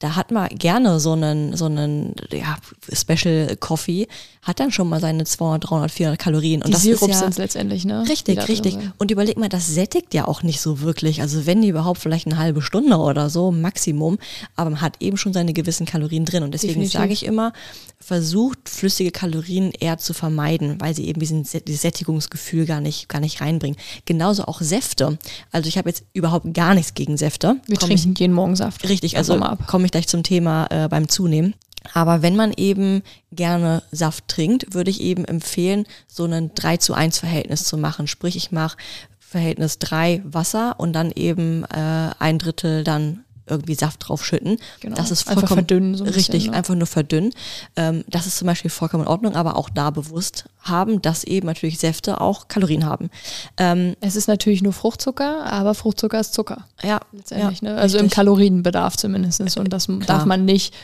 [0.00, 2.57] Da hat man gerne so einen, so einen ja,
[2.92, 4.07] Special Coffee,
[4.42, 6.61] hat dann schon mal seine 200, 300, 400 Kalorien.
[6.61, 8.02] Und Die das Sirups ja, sind letztendlich, ne?
[8.04, 8.76] Die Richtig, richtig.
[8.98, 11.22] Und überleg mal, das sättigt ja auch nicht so wirklich.
[11.22, 14.18] Also wenn überhaupt vielleicht eine halbe Stunde oder so, Maximum.
[14.57, 16.42] Aber man hat eben schon seine gewissen Kalorien drin.
[16.42, 17.52] Und deswegen sage ich immer,
[18.00, 23.20] versucht flüssige Kalorien eher zu vermeiden, weil sie eben diesen, dieses Sättigungsgefühl gar nicht, gar
[23.20, 23.78] nicht reinbringen.
[24.04, 25.18] Genauso auch Säfte.
[25.52, 27.57] Also ich habe jetzt überhaupt gar nichts gegen Säfte.
[27.66, 28.87] Wir Komm ich- trinken jeden Morgen Saft.
[28.88, 29.66] Richtig, Also ab.
[29.85, 31.53] Komme ich gleich zum Thema äh, beim Zunehmen.
[31.92, 36.94] Aber wenn man eben gerne Saft trinkt, würde ich eben empfehlen, so ein 3 zu
[36.94, 38.07] 1 Verhältnis zu machen.
[38.07, 38.79] Sprich, ich mache
[39.18, 44.57] Verhältnis 3 Wasser und dann eben äh, ein Drittel dann irgendwie Saft draufschütten.
[44.80, 44.96] Genau.
[44.96, 46.57] Das ist Einfach vollkommen verdünnen so ein richtig, bisschen, ne?
[46.57, 47.33] einfach nur verdünnen.
[47.76, 51.46] Ähm, das ist zum Beispiel vollkommen in Ordnung, aber auch da bewusst haben, dass eben
[51.46, 53.11] natürlich Säfte auch Kalorien haben.
[53.59, 56.64] Ähm, Es ist natürlich nur Fruchtzucker, aber Fruchtzucker ist Zucker.
[56.83, 57.76] ja, Letztendlich, ja, ne?
[57.76, 58.16] Also im richtig.
[58.16, 59.40] Kalorienbedarf zumindest.
[59.59, 60.74] Und das darf man nicht.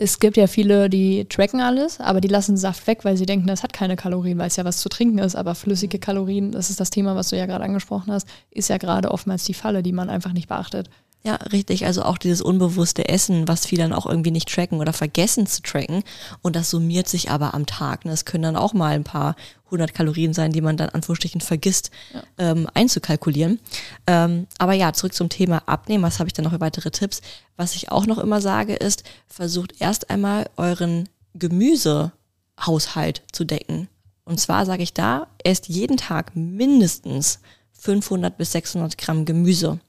[0.00, 3.48] Es gibt ja viele, die tracken alles, aber die lassen Saft weg, weil sie denken,
[3.48, 5.34] das hat keine Kalorien, weil es ja was zu trinken ist.
[5.34, 8.78] Aber flüssige Kalorien, das ist das Thema, was du ja gerade angesprochen hast, ist ja
[8.78, 10.88] gerade oftmals die Falle, die man einfach nicht beachtet.
[11.24, 11.84] Ja, richtig.
[11.84, 15.62] Also auch dieses unbewusste Essen, was viele dann auch irgendwie nicht tracken oder vergessen zu
[15.62, 16.04] tracken.
[16.42, 18.04] Und das summiert sich aber am Tag.
[18.04, 18.12] Ne?
[18.12, 19.34] Es können dann auch mal ein paar
[19.70, 21.90] hundert Kalorien sein, die man dann Anführungsstrichen vergisst
[22.38, 23.58] ähm, einzukalkulieren.
[24.06, 26.04] Ähm, aber ja, zurück zum Thema Abnehmen.
[26.04, 27.20] Was habe ich dann noch für weitere Tipps?
[27.56, 33.88] Was ich auch noch immer sage, ist, versucht erst einmal euren Gemüsehaushalt zu decken.
[34.24, 37.40] Und zwar sage ich da, esst jeden Tag mindestens
[37.72, 39.80] 500 bis 600 Gramm Gemüse.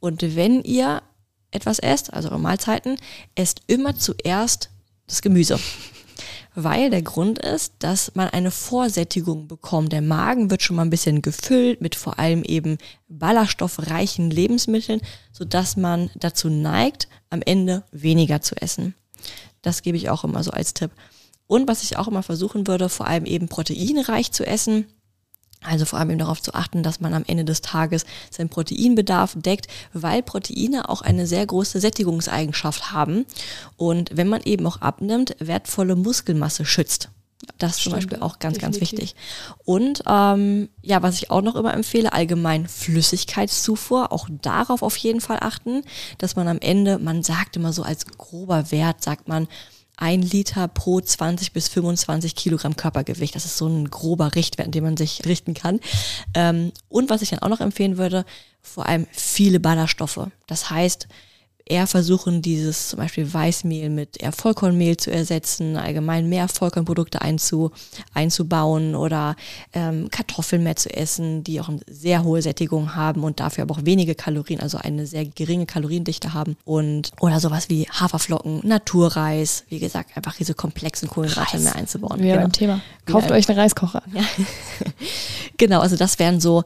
[0.00, 1.02] Und wenn ihr
[1.50, 2.96] etwas esst, also eure Mahlzeiten,
[3.34, 4.70] esst immer zuerst
[5.06, 5.58] das Gemüse.
[6.54, 9.92] weil der Grund ist, dass man eine Vorsättigung bekommt.
[9.92, 15.00] Der Magen wird schon mal ein bisschen gefüllt mit vor allem eben ballaststoffreichen Lebensmitteln,
[15.32, 18.94] sodass man dazu neigt, am Ende weniger zu essen.
[19.62, 20.92] Das gebe ich auch immer so als Tipp.
[21.46, 24.86] Und was ich auch immer versuchen würde, vor allem eben proteinreich zu essen.
[25.64, 29.34] Also vor allem eben darauf zu achten, dass man am Ende des Tages seinen Proteinbedarf
[29.36, 33.24] deckt, weil Proteine auch eine sehr große Sättigungseigenschaft haben.
[33.76, 37.08] Und wenn man eben auch abnimmt, wertvolle Muskelmasse schützt.
[37.58, 38.80] Das ist zum Beispiel auch ganz, definitiv.
[38.80, 39.14] ganz wichtig.
[39.64, 45.20] Und ähm, ja, was ich auch noch immer empfehle, allgemein Flüssigkeitszufuhr, auch darauf auf jeden
[45.20, 45.82] Fall achten,
[46.18, 49.48] dass man am Ende, man sagt immer so als grober Wert, sagt man,
[49.96, 53.34] ein Liter pro 20 bis 25 Kilogramm Körpergewicht.
[53.34, 55.80] Das ist so ein grober Richtwert, an dem man sich richten kann.
[56.34, 58.24] Ähm, und was ich dann auch noch empfehlen würde,
[58.60, 60.28] vor allem viele Ballaststoffe.
[60.46, 61.08] Das heißt,
[61.66, 67.70] eher versuchen, dieses zum Beispiel Weißmehl mit eher Vollkornmehl zu ersetzen, allgemein mehr Vollkornprodukte einzu,
[68.12, 69.34] einzubauen oder
[69.72, 73.76] ähm, Kartoffeln mehr zu essen, die auch eine sehr hohe Sättigung haben und dafür aber
[73.76, 79.64] auch wenige Kalorien, also eine sehr geringe Kaloriendichte haben und oder sowas wie Haferflocken, Naturreis,
[79.68, 82.20] wie gesagt, einfach diese komplexen Kohlenhydrate mehr einzubauen.
[82.20, 82.42] Ja, genau.
[82.42, 82.80] beim Thema.
[83.06, 83.36] Kauft ja.
[83.36, 84.02] euch einen Reiskocher.
[84.14, 84.22] Ja.
[85.56, 86.62] genau, also das wären so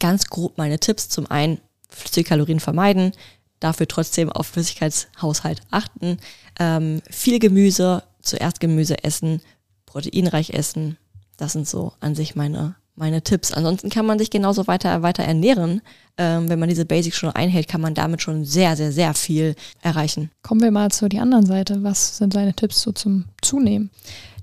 [0.00, 1.08] ganz grob meine Tipps.
[1.08, 3.12] Zum einen flüssige Kalorien vermeiden,
[3.60, 6.18] dafür trotzdem auf Flüssigkeitshaushalt achten.
[6.58, 9.40] Ähm, viel Gemüse, zuerst Gemüse essen,
[9.86, 10.96] proteinreich essen.
[11.36, 13.52] Das sind so an sich meine, meine Tipps.
[13.52, 15.82] Ansonsten kann man sich genauso weiter, weiter ernähren.
[16.16, 19.54] Ähm, wenn man diese Basics schon einhält, kann man damit schon sehr, sehr, sehr viel
[19.82, 20.30] erreichen.
[20.42, 21.82] Kommen wir mal zu die anderen Seite.
[21.82, 23.90] Was sind deine Tipps so zum Zunehmen?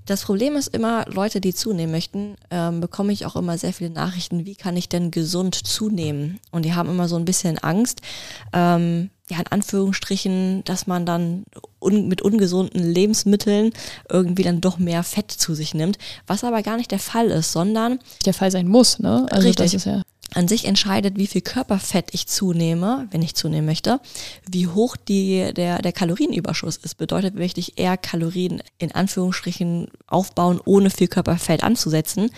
[0.06, 3.90] Das Problem ist immer, Leute, die zunehmen möchten, ähm, bekomme ich auch immer sehr viele
[3.90, 6.38] Nachrichten, wie kann ich denn gesund zunehmen?
[6.52, 8.00] Und die haben immer so ein bisschen Angst,
[8.52, 11.44] ähm, ja, in Anführungsstrichen, dass man dann
[11.80, 13.72] un mit ungesunden Lebensmitteln
[14.08, 17.50] irgendwie dann doch mehr Fett zu sich nimmt, was aber gar nicht der Fall ist,
[17.50, 19.26] sondern der Fall sein muss, ne?
[19.30, 19.72] Also richtig.
[19.72, 20.02] Das ist ja
[20.34, 24.00] an sich entscheidet, wie viel Körperfett ich zunehme, wenn ich zunehmen möchte,
[24.50, 26.96] wie hoch die, der, der Kalorienüberschuss ist.
[26.96, 32.30] Bedeutet, möchte ich eher Kalorien in Anführungsstrichen aufbauen, ohne viel Körperfett anzusetzen,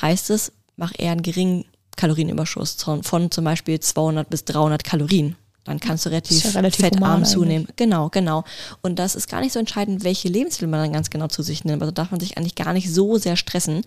[0.00, 1.64] heißt es, mach eher einen geringen
[1.96, 5.36] Kalorienüberschuss von, von zum Beispiel 200 bis 300 Kalorien.
[5.64, 7.66] Dann kannst du relativ, ja relativ fettarm zunehmen.
[7.76, 8.44] Genau, genau.
[8.82, 11.64] Und das ist gar nicht so entscheidend, welche Lebensmittel man dann ganz genau zu sich
[11.64, 11.80] nimmt.
[11.80, 13.82] Also darf man sich eigentlich gar nicht so sehr stressen.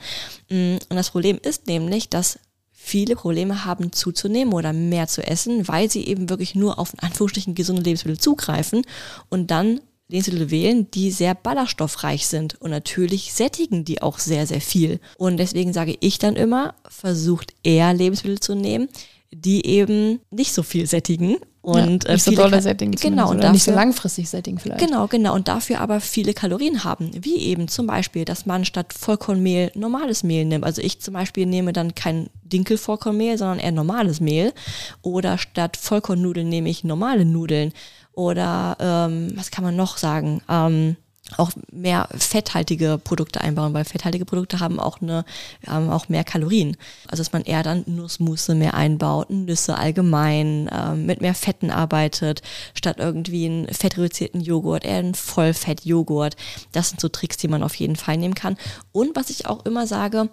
[0.49, 2.39] Mm, und das Problem ist nämlich, dass
[2.87, 6.99] viele Probleme haben zuzunehmen oder mehr zu essen, weil sie eben wirklich nur auf in
[6.99, 8.83] Anführungsstrichen gesunde Lebensmittel zugreifen
[9.29, 12.55] und dann Lebensmittel wählen, die sehr ballaststoffreich sind.
[12.61, 15.01] Und natürlich sättigen die auch sehr, sehr viel.
[15.17, 18.87] Und deswegen sage ich dann immer, versucht eher Lebensmittel zu nehmen,
[19.31, 21.35] die eben nicht so viel sättigen
[21.67, 24.79] und ja, nicht so dolle Setting genau und dafür, nicht so langfristig Setting vielleicht.
[24.79, 28.93] Genau, genau und dafür aber viele Kalorien haben, wie eben zum Beispiel, dass man statt
[28.93, 30.63] Vollkornmehl normales Mehl nimmt.
[30.63, 34.53] Also ich zum Beispiel nehme dann kein Dinkelvollkornmehl, sondern eher normales Mehl
[35.01, 37.73] oder statt Vollkornnudeln nehme ich normale Nudeln
[38.13, 40.41] oder ähm, was kann man noch sagen?
[40.47, 40.95] Ähm,
[41.35, 45.25] auch mehr fetthaltige Produkte einbauen, weil fetthaltige Produkte haben auch eine,
[45.67, 46.77] haben auch mehr Kalorien.
[47.07, 52.41] Also dass man eher dann Nussmusse mehr einbaut, Nüsse allgemein, ähm, mit mehr Fetten arbeitet,
[52.73, 56.35] statt irgendwie einen fettreduzierten Joghurt, eher einen Vollfettjoghurt.
[56.71, 58.57] Das sind so Tricks, die man auf jeden Fall nehmen kann.
[58.91, 60.29] Und was ich auch immer sage,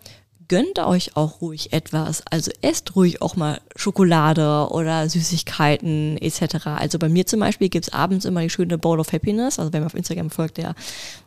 [0.48, 2.22] gönnt euch auch ruhig etwas.
[2.30, 6.66] Also esst ruhig auch mal Schokolade oder Süßigkeiten etc.
[6.66, 9.59] Also bei mir zum Beispiel gibt's abends immer die schöne Bowl of Happiness.
[9.59, 10.74] Also wer mir auf Instagram folgt, der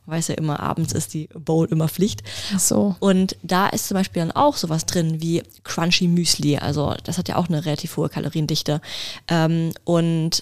[0.05, 2.23] weiß ja immer, abends ist die Bowl immer Pflicht.
[2.55, 2.95] Ach so.
[2.99, 6.57] Und da ist zum Beispiel dann auch sowas drin wie Crunchy Müsli.
[6.57, 8.81] Also das hat ja auch eine relativ hohe Kaloriendichte.
[9.27, 10.41] Ähm, und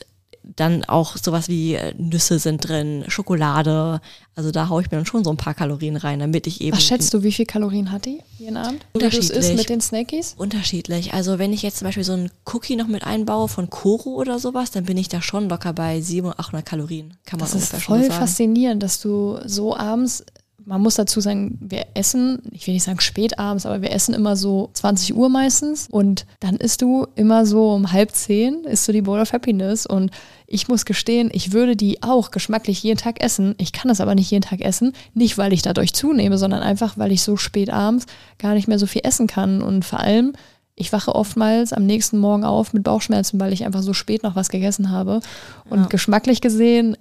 [0.55, 4.01] dann auch sowas wie äh, Nüsse sind drin, Schokolade.
[4.35, 6.75] Also da haue ich mir dann schon so ein paar Kalorien rein, damit ich eben.
[6.75, 8.85] Was schätzt du, wie viel Kalorien hat die jeden Abend?
[8.93, 9.31] Unterschiedlich.
[9.31, 10.35] Ist mit den Snackies?
[10.37, 11.13] Unterschiedlich.
[11.13, 14.39] Also wenn ich jetzt zum Beispiel so einen Cookie noch mit einbaue von Koro oder
[14.39, 17.17] sowas, dann bin ich da schon locker bei 700, 800 Kalorien.
[17.25, 20.23] Kann man das ist voll faszinierend, dass du so abends
[20.65, 24.15] man muss dazu sagen, wir essen, ich will nicht sagen spät abends, aber wir essen
[24.15, 25.87] immer so 20 Uhr meistens.
[25.89, 29.85] Und dann isst du immer so um halb zehn, isst du die Bowl of Happiness.
[29.85, 30.09] Und
[30.47, 33.53] ich muss gestehen, ich würde die auch geschmacklich jeden Tag essen.
[33.59, 36.97] Ich kann das aber nicht jeden Tag essen, nicht weil ich dadurch zunehme, sondern einfach,
[36.97, 38.07] weil ich so spät abends
[38.39, 39.61] gar nicht mehr so viel essen kann.
[39.61, 40.33] Und vor allem
[40.75, 44.35] ich wache oftmals am nächsten Morgen auf mit Bauchschmerzen, weil ich einfach so spät noch
[44.35, 45.21] was gegessen habe.
[45.69, 45.85] Und ja.
[45.87, 46.97] geschmacklich gesehen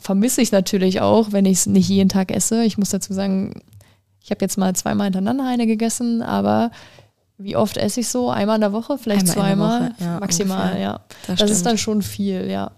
[0.00, 2.62] vermisse ich natürlich auch, wenn ich es nicht jeden Tag esse.
[2.64, 3.62] Ich muss dazu sagen,
[4.22, 6.70] ich habe jetzt mal zweimal hintereinander eine gegessen, aber
[7.38, 8.30] wie oft esse ich so?
[8.30, 10.80] Einmal in der Woche, vielleicht Einmal zweimal, Woche, ja, maximal, ungefähr.
[10.80, 11.00] ja.
[11.28, 12.72] Das Das, ist dann schon viel, ja.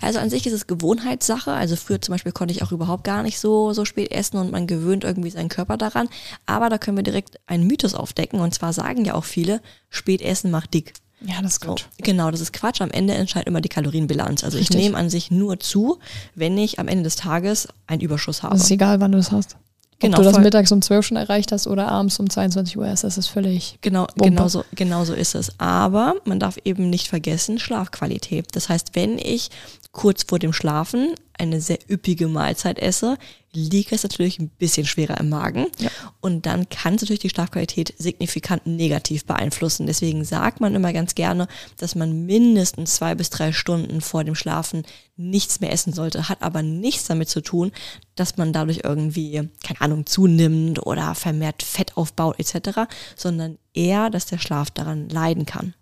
[0.00, 1.52] Also an sich ist es Gewohnheitssache.
[1.52, 4.50] Also früher zum Beispiel konnte ich auch überhaupt gar nicht so, so spät essen und
[4.52, 6.08] man gewöhnt irgendwie seinen Körper daran.
[6.46, 8.40] Aber da können wir direkt einen Mythos aufdecken.
[8.40, 10.94] Und zwar sagen ja auch viele, spät essen macht dick.
[11.20, 11.88] Ja, das ist So, gut.
[11.98, 12.80] genau, das ist Quatsch.
[12.80, 14.44] Am Ende entscheidet immer die Kalorienbilanz.
[14.44, 14.76] Also Richtig.
[14.76, 15.98] ich nehme an sich nur zu,
[16.34, 18.54] wenn ich am Ende des Tages einen Überschuss habe.
[18.54, 19.56] Es ist egal, wann du es hast.
[19.98, 22.86] Genau, Ob du das mittags um 12 schon erreicht hast oder abends um 22 Uhr
[22.86, 23.78] erst, das ist völlig.
[23.80, 25.58] Genau, genau so, genau so ist es.
[25.58, 28.48] Aber man darf eben nicht vergessen, Schlafqualität.
[28.52, 29.50] Das heißt, wenn ich
[29.96, 33.16] kurz vor dem Schlafen eine sehr üppige Mahlzeit esse,
[33.54, 35.68] liegt es natürlich ein bisschen schwerer im Magen.
[35.78, 35.88] Ja.
[36.20, 39.86] Und dann kann es natürlich die Schlafqualität signifikant negativ beeinflussen.
[39.86, 44.34] Deswegen sagt man immer ganz gerne, dass man mindestens zwei bis drei Stunden vor dem
[44.34, 44.82] Schlafen
[45.16, 46.28] nichts mehr essen sollte.
[46.28, 47.72] Hat aber nichts damit zu tun,
[48.16, 52.80] dass man dadurch irgendwie, keine Ahnung, zunimmt oder vermehrt Fett aufbaut etc.,
[53.16, 55.72] sondern eher, dass der Schlaf daran leiden kann.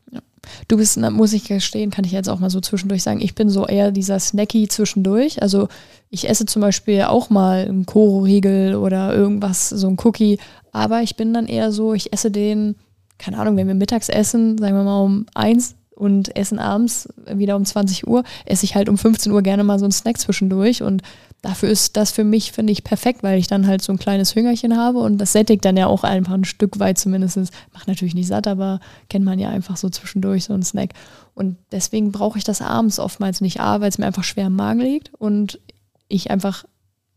[0.69, 3.49] Du bist, muss ich gestehen, kann ich jetzt auch mal so zwischendurch sagen, ich bin
[3.49, 5.43] so eher dieser Snacky zwischendurch.
[5.43, 5.69] Also
[6.11, 10.39] ich esse zum Beispiel auch mal einen Koro-Riegel oder irgendwas, so ein Cookie,
[10.73, 12.77] aber ich bin dann eher so, ich esse den,
[13.19, 17.57] keine Ahnung, wenn wir mittags essen, sagen wir mal um eins und essen abends wieder
[17.57, 20.83] um 20 Uhr, esse ich halt um 15 Uhr gerne mal so einen Snack zwischendurch
[20.83, 21.03] und
[21.45, 24.35] dafür ist das für mich, finde ich, perfekt, weil ich dann halt so ein kleines
[24.35, 27.37] Hüngerchen habe und das sättigt dann ja auch einfach ein Stück weit zumindest.
[27.73, 28.81] Macht natürlich nicht satt, aber
[29.11, 30.91] kennt man ja einfach so zwischendurch so einen Snack.
[31.35, 34.57] Und deswegen brauche ich das abends oftmals nicht A, weil es mir einfach schwer im
[34.57, 35.61] Magen liegt und
[36.09, 36.65] ich einfach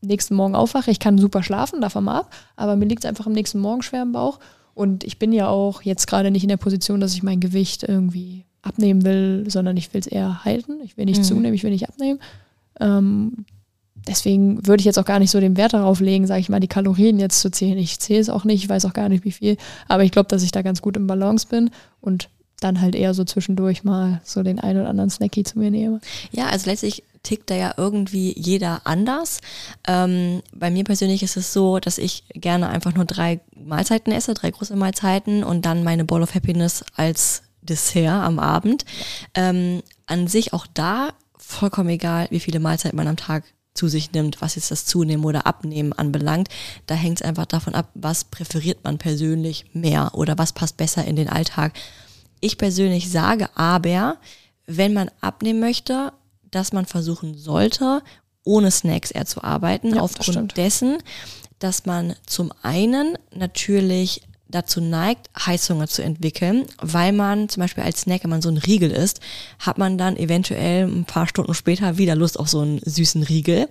[0.01, 0.91] nächsten Morgen aufwache.
[0.91, 3.81] Ich kann super schlafen, davon mal ab, aber mir liegt es einfach am nächsten Morgen
[3.81, 4.39] schwer im Bauch.
[4.73, 7.83] Und ich bin ja auch jetzt gerade nicht in der Position, dass ich mein Gewicht
[7.83, 10.81] irgendwie abnehmen will, sondern ich will es eher halten.
[10.83, 11.23] Ich will nicht Mhm.
[11.23, 12.19] zunehmen, ich will nicht abnehmen.
[12.79, 13.45] Ähm,
[14.08, 16.60] deswegen würde ich jetzt auch gar nicht so den Wert darauf legen, sage ich mal,
[16.60, 17.78] die Kalorien jetzt zu zählen.
[17.78, 19.58] Ich zähle es auch nicht, ich weiß auch gar nicht, wie viel.
[19.88, 21.70] Aber ich glaube, dass ich da ganz gut im Balance bin
[22.02, 25.70] und dann halt eher so zwischendurch mal so den einen oder anderen Snacky zu mir
[25.70, 26.02] nehme.
[26.32, 29.41] Ja, also letztlich tickt da ja irgendwie jeder anders.
[29.88, 34.34] Ähm, bei mir persönlich ist es so, dass ich gerne einfach nur drei Mahlzeiten esse,
[34.34, 38.86] drei große Mahlzeiten und dann meine Bowl of Happiness als Dessert am Abend.
[39.34, 43.43] Ähm, an sich auch da vollkommen egal, wie viele Mahlzeiten man am Tag
[43.77, 46.49] zu sich nimmt, was jetzt das Zunehmen oder Abnehmen anbelangt.
[46.85, 51.05] Da hängt es einfach davon ab, was präferiert man persönlich mehr oder was passt besser
[51.05, 51.73] in den Alltag.
[52.39, 54.17] Ich persönlich sage aber,
[54.65, 56.11] wenn man abnehmen möchte,
[56.51, 58.01] dass man versuchen sollte,
[58.43, 60.97] ohne Snacks eher zu arbeiten, Ja, aufgrund dessen,
[61.59, 68.01] dass man zum einen natürlich dazu neigt, Heißhunger zu entwickeln, weil man zum Beispiel als
[68.01, 69.19] Snack, wenn man so einen Riegel isst,
[69.60, 73.67] hat man dann eventuell ein paar Stunden später wieder Lust auf so einen süßen Riegel.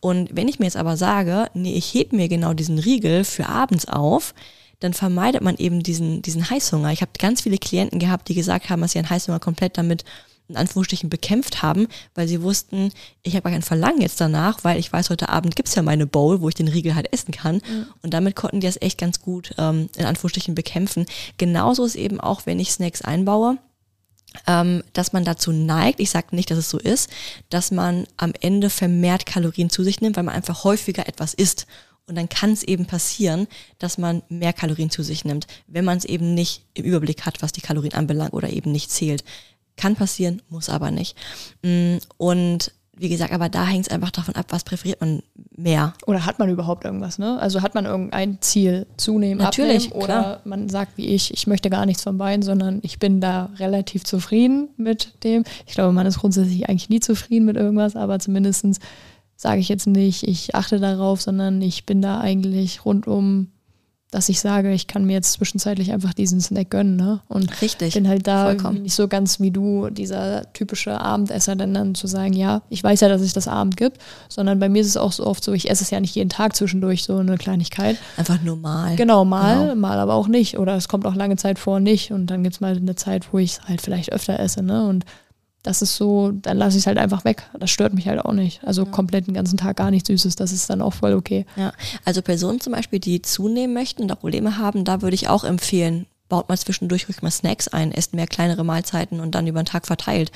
[0.00, 3.48] Und wenn ich mir jetzt aber sage, nee, ich heb mir genau diesen Riegel für
[3.48, 4.34] abends auf,
[4.80, 6.92] dann vermeidet man eben diesen, diesen Heißhunger.
[6.92, 10.04] Ich habe ganz viele Klienten gehabt, die gesagt haben, dass sie ihren Heißhunger komplett damit
[10.48, 14.78] in Anführungsstrichen bekämpft haben, weil sie wussten, ich habe gar kein Verlangen jetzt danach, weil
[14.78, 17.60] ich weiß, heute Abend gibt's ja meine Bowl, wo ich den Riegel halt essen kann.
[18.02, 21.06] Und damit konnten die das echt ganz gut ähm, in Anführungsstrichen bekämpfen.
[21.38, 23.58] Genauso ist eben auch, wenn ich Snacks einbaue,
[24.46, 27.10] ähm, dass man dazu neigt, ich sage nicht, dass es so ist,
[27.48, 31.66] dass man am Ende vermehrt Kalorien zu sich nimmt, weil man einfach häufiger etwas isst.
[32.08, 35.98] Und dann kann es eben passieren, dass man mehr Kalorien zu sich nimmt, wenn man
[35.98, 39.24] es eben nicht im Überblick hat, was die Kalorien anbelangt oder eben nicht zählt.
[39.76, 41.16] Kann passieren, muss aber nicht.
[41.62, 45.22] Mm, Und wie gesagt, aber da hängt es einfach davon ab, was präferiert man
[45.54, 45.92] mehr.
[46.06, 47.38] Oder hat man überhaupt irgendwas, ne?
[47.38, 50.20] Also hat man irgendein Ziel, zunehmen, Natürlich, abnehmen, klar.
[50.20, 53.50] oder man sagt wie ich, ich möchte gar nichts von beiden, sondern ich bin da
[53.58, 55.44] relativ zufrieden mit dem.
[55.66, 58.78] Ich glaube, man ist grundsätzlich eigentlich nie zufrieden mit irgendwas, aber zumindestens
[59.36, 63.48] sage ich jetzt nicht, ich achte darauf, sondern ich bin da eigentlich rundum,
[64.16, 67.20] dass ich sage, ich kann mir jetzt zwischenzeitlich einfach diesen Snack gönnen, ne?
[67.28, 67.92] Und Richtig.
[67.94, 68.82] bin halt da Vollkommen.
[68.82, 73.00] nicht so ganz wie du, dieser typische Abendesser, denn dann zu sagen, ja, ich weiß
[73.02, 73.98] ja, dass es das Abend gibt,
[74.28, 76.30] sondern bei mir ist es auch so oft so, ich esse es ja nicht jeden
[76.30, 77.98] Tag zwischendurch so eine Kleinigkeit.
[78.16, 78.96] Einfach normal.
[78.96, 79.74] Genau, mal, Genau.
[79.76, 80.58] mal aber auch nicht.
[80.58, 83.32] Oder es kommt auch lange Zeit vor nicht und dann gibt es mal eine Zeit,
[83.32, 84.86] wo ich es halt vielleicht öfter esse, ne?
[84.86, 85.04] Und
[85.66, 87.42] das ist so, dann lasse ich es halt einfach weg.
[87.58, 88.62] Das stört mich halt auch nicht.
[88.64, 91.44] Also komplett den ganzen Tag gar nichts Süßes, das ist dann auch voll okay.
[91.56, 91.72] Ja,
[92.04, 95.44] also Personen zum Beispiel, die zunehmen möchten und da Probleme haben, da würde ich auch
[95.44, 99.62] empfehlen, baut mal zwischendurch ruhig mal Snacks ein, esst mehr kleinere Mahlzeiten und dann über
[99.62, 100.32] den Tag verteilt.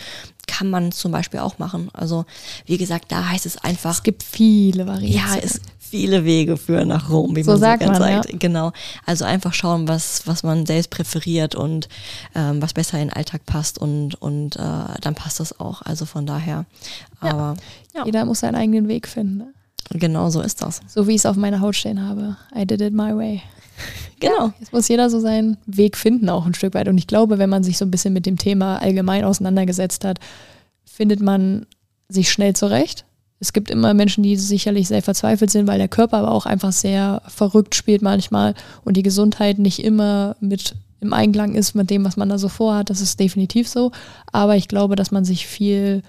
[0.46, 1.88] Kann man zum Beispiel auch machen.
[1.92, 2.24] Also
[2.66, 5.16] wie gesagt, da heißt es einfach, Es gibt viele Varianten.
[5.16, 8.38] ja, es viele Wege führen nach Rom, wie So man so sagt ganz man, sagt.
[8.40, 8.72] Genau.
[9.06, 11.88] Also einfach schauen, was, was man selbst präferiert und
[12.36, 14.60] ähm, was besser in den Alltag passt und, und äh,
[15.00, 15.82] dann passt das auch.
[15.82, 16.64] Also von daher.
[17.18, 17.56] Aber
[17.94, 19.38] ja, Jeder muss seinen eigenen Weg finden.
[19.38, 19.52] Ne?
[19.92, 20.80] genau so ist das.
[20.86, 22.36] So wie ich es auf meiner Haut stehen habe.
[22.56, 23.42] I did it my way.
[24.20, 24.48] Genau.
[24.48, 26.88] Ja, jetzt muss jeder so seinen Weg finden, auch ein Stück weit.
[26.88, 30.18] Und ich glaube, wenn man sich so ein bisschen mit dem Thema allgemein auseinandergesetzt hat,
[30.84, 31.64] findet man
[32.10, 33.06] sich schnell zurecht.
[33.38, 36.72] Es gibt immer Menschen, die sicherlich sehr verzweifelt sind, weil der Körper aber auch einfach
[36.72, 38.54] sehr verrückt spielt manchmal
[38.84, 42.50] und die Gesundheit nicht immer mit im Einklang ist mit dem, was man da so
[42.50, 42.90] vorhat.
[42.90, 43.90] Das ist definitiv so.
[44.30, 46.02] Aber ich glaube, dass man sich viel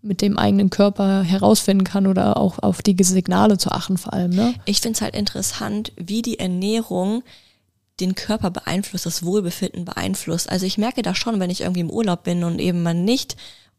[0.00, 4.30] mit dem eigenen Körper herausfinden kann oder auch auf die Signale zu achten vor allem.
[4.30, 4.54] Ne?
[4.64, 7.22] Ich finde es halt interessant, wie die Ernährung
[8.00, 10.50] den Körper beeinflusst, das Wohlbefinden beeinflusst.
[10.50, 13.36] Also ich merke da schon, wenn ich irgendwie im Urlaub bin und eben mal nicht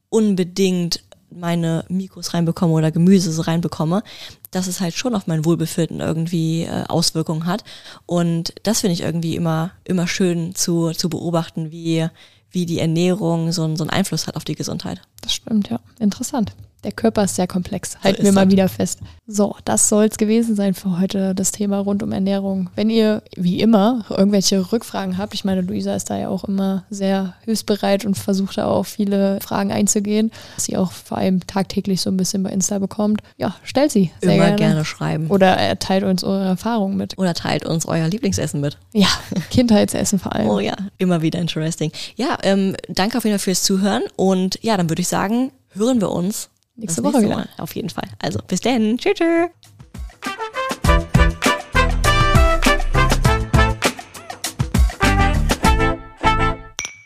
[0.09, 4.03] unbedingt meine Mikros reinbekomme oder Gemüse so reinbekomme,
[4.51, 7.63] dass es halt schon auf mein Wohlbefinden irgendwie äh, Auswirkungen hat.
[8.07, 12.07] Und das finde ich irgendwie immer, immer schön zu, zu beobachten, wie,
[12.51, 15.01] wie die Ernährung so, so einen Einfluss hat auf die Gesundheit.
[15.21, 15.79] Das stimmt, ja.
[15.99, 16.53] Interessant.
[16.83, 17.97] Der Körper ist sehr komplex.
[18.03, 18.51] Halten so wir mal das.
[18.53, 18.99] wieder fest.
[19.27, 22.69] So, das soll es gewesen sein für heute, das Thema rund um Ernährung.
[22.75, 26.85] Wenn ihr, wie immer, irgendwelche Rückfragen habt, ich meine, Luisa ist da ja auch immer
[26.89, 31.99] sehr hilfsbereit und versucht da auch viele Fragen einzugehen, dass sie auch vor allem tagtäglich
[32.01, 33.21] so ein bisschen bei Insta bekommt.
[33.37, 34.11] Ja, stellt sie.
[34.21, 34.57] Sehr immer gerne.
[34.57, 35.27] gerne schreiben.
[35.27, 37.17] Oder teilt uns eure Erfahrungen mit.
[37.17, 38.77] Oder teilt uns euer Lieblingsessen mit.
[38.93, 39.09] Ja,
[39.51, 40.47] Kindheitsessen vor allem.
[40.47, 41.91] Oh ja, immer wieder interesting.
[42.15, 45.99] Ja, ähm, danke auf jeden Fall fürs Zuhören und ja, dann würde ich sagen, hören
[45.99, 46.49] wir uns
[46.79, 47.35] nächste Woche wieder.
[47.35, 47.49] Mal.
[47.57, 48.07] Auf jeden Fall.
[48.19, 48.97] Also bis dann.
[48.97, 49.13] Tschüss.
[49.15, 49.49] tschüss.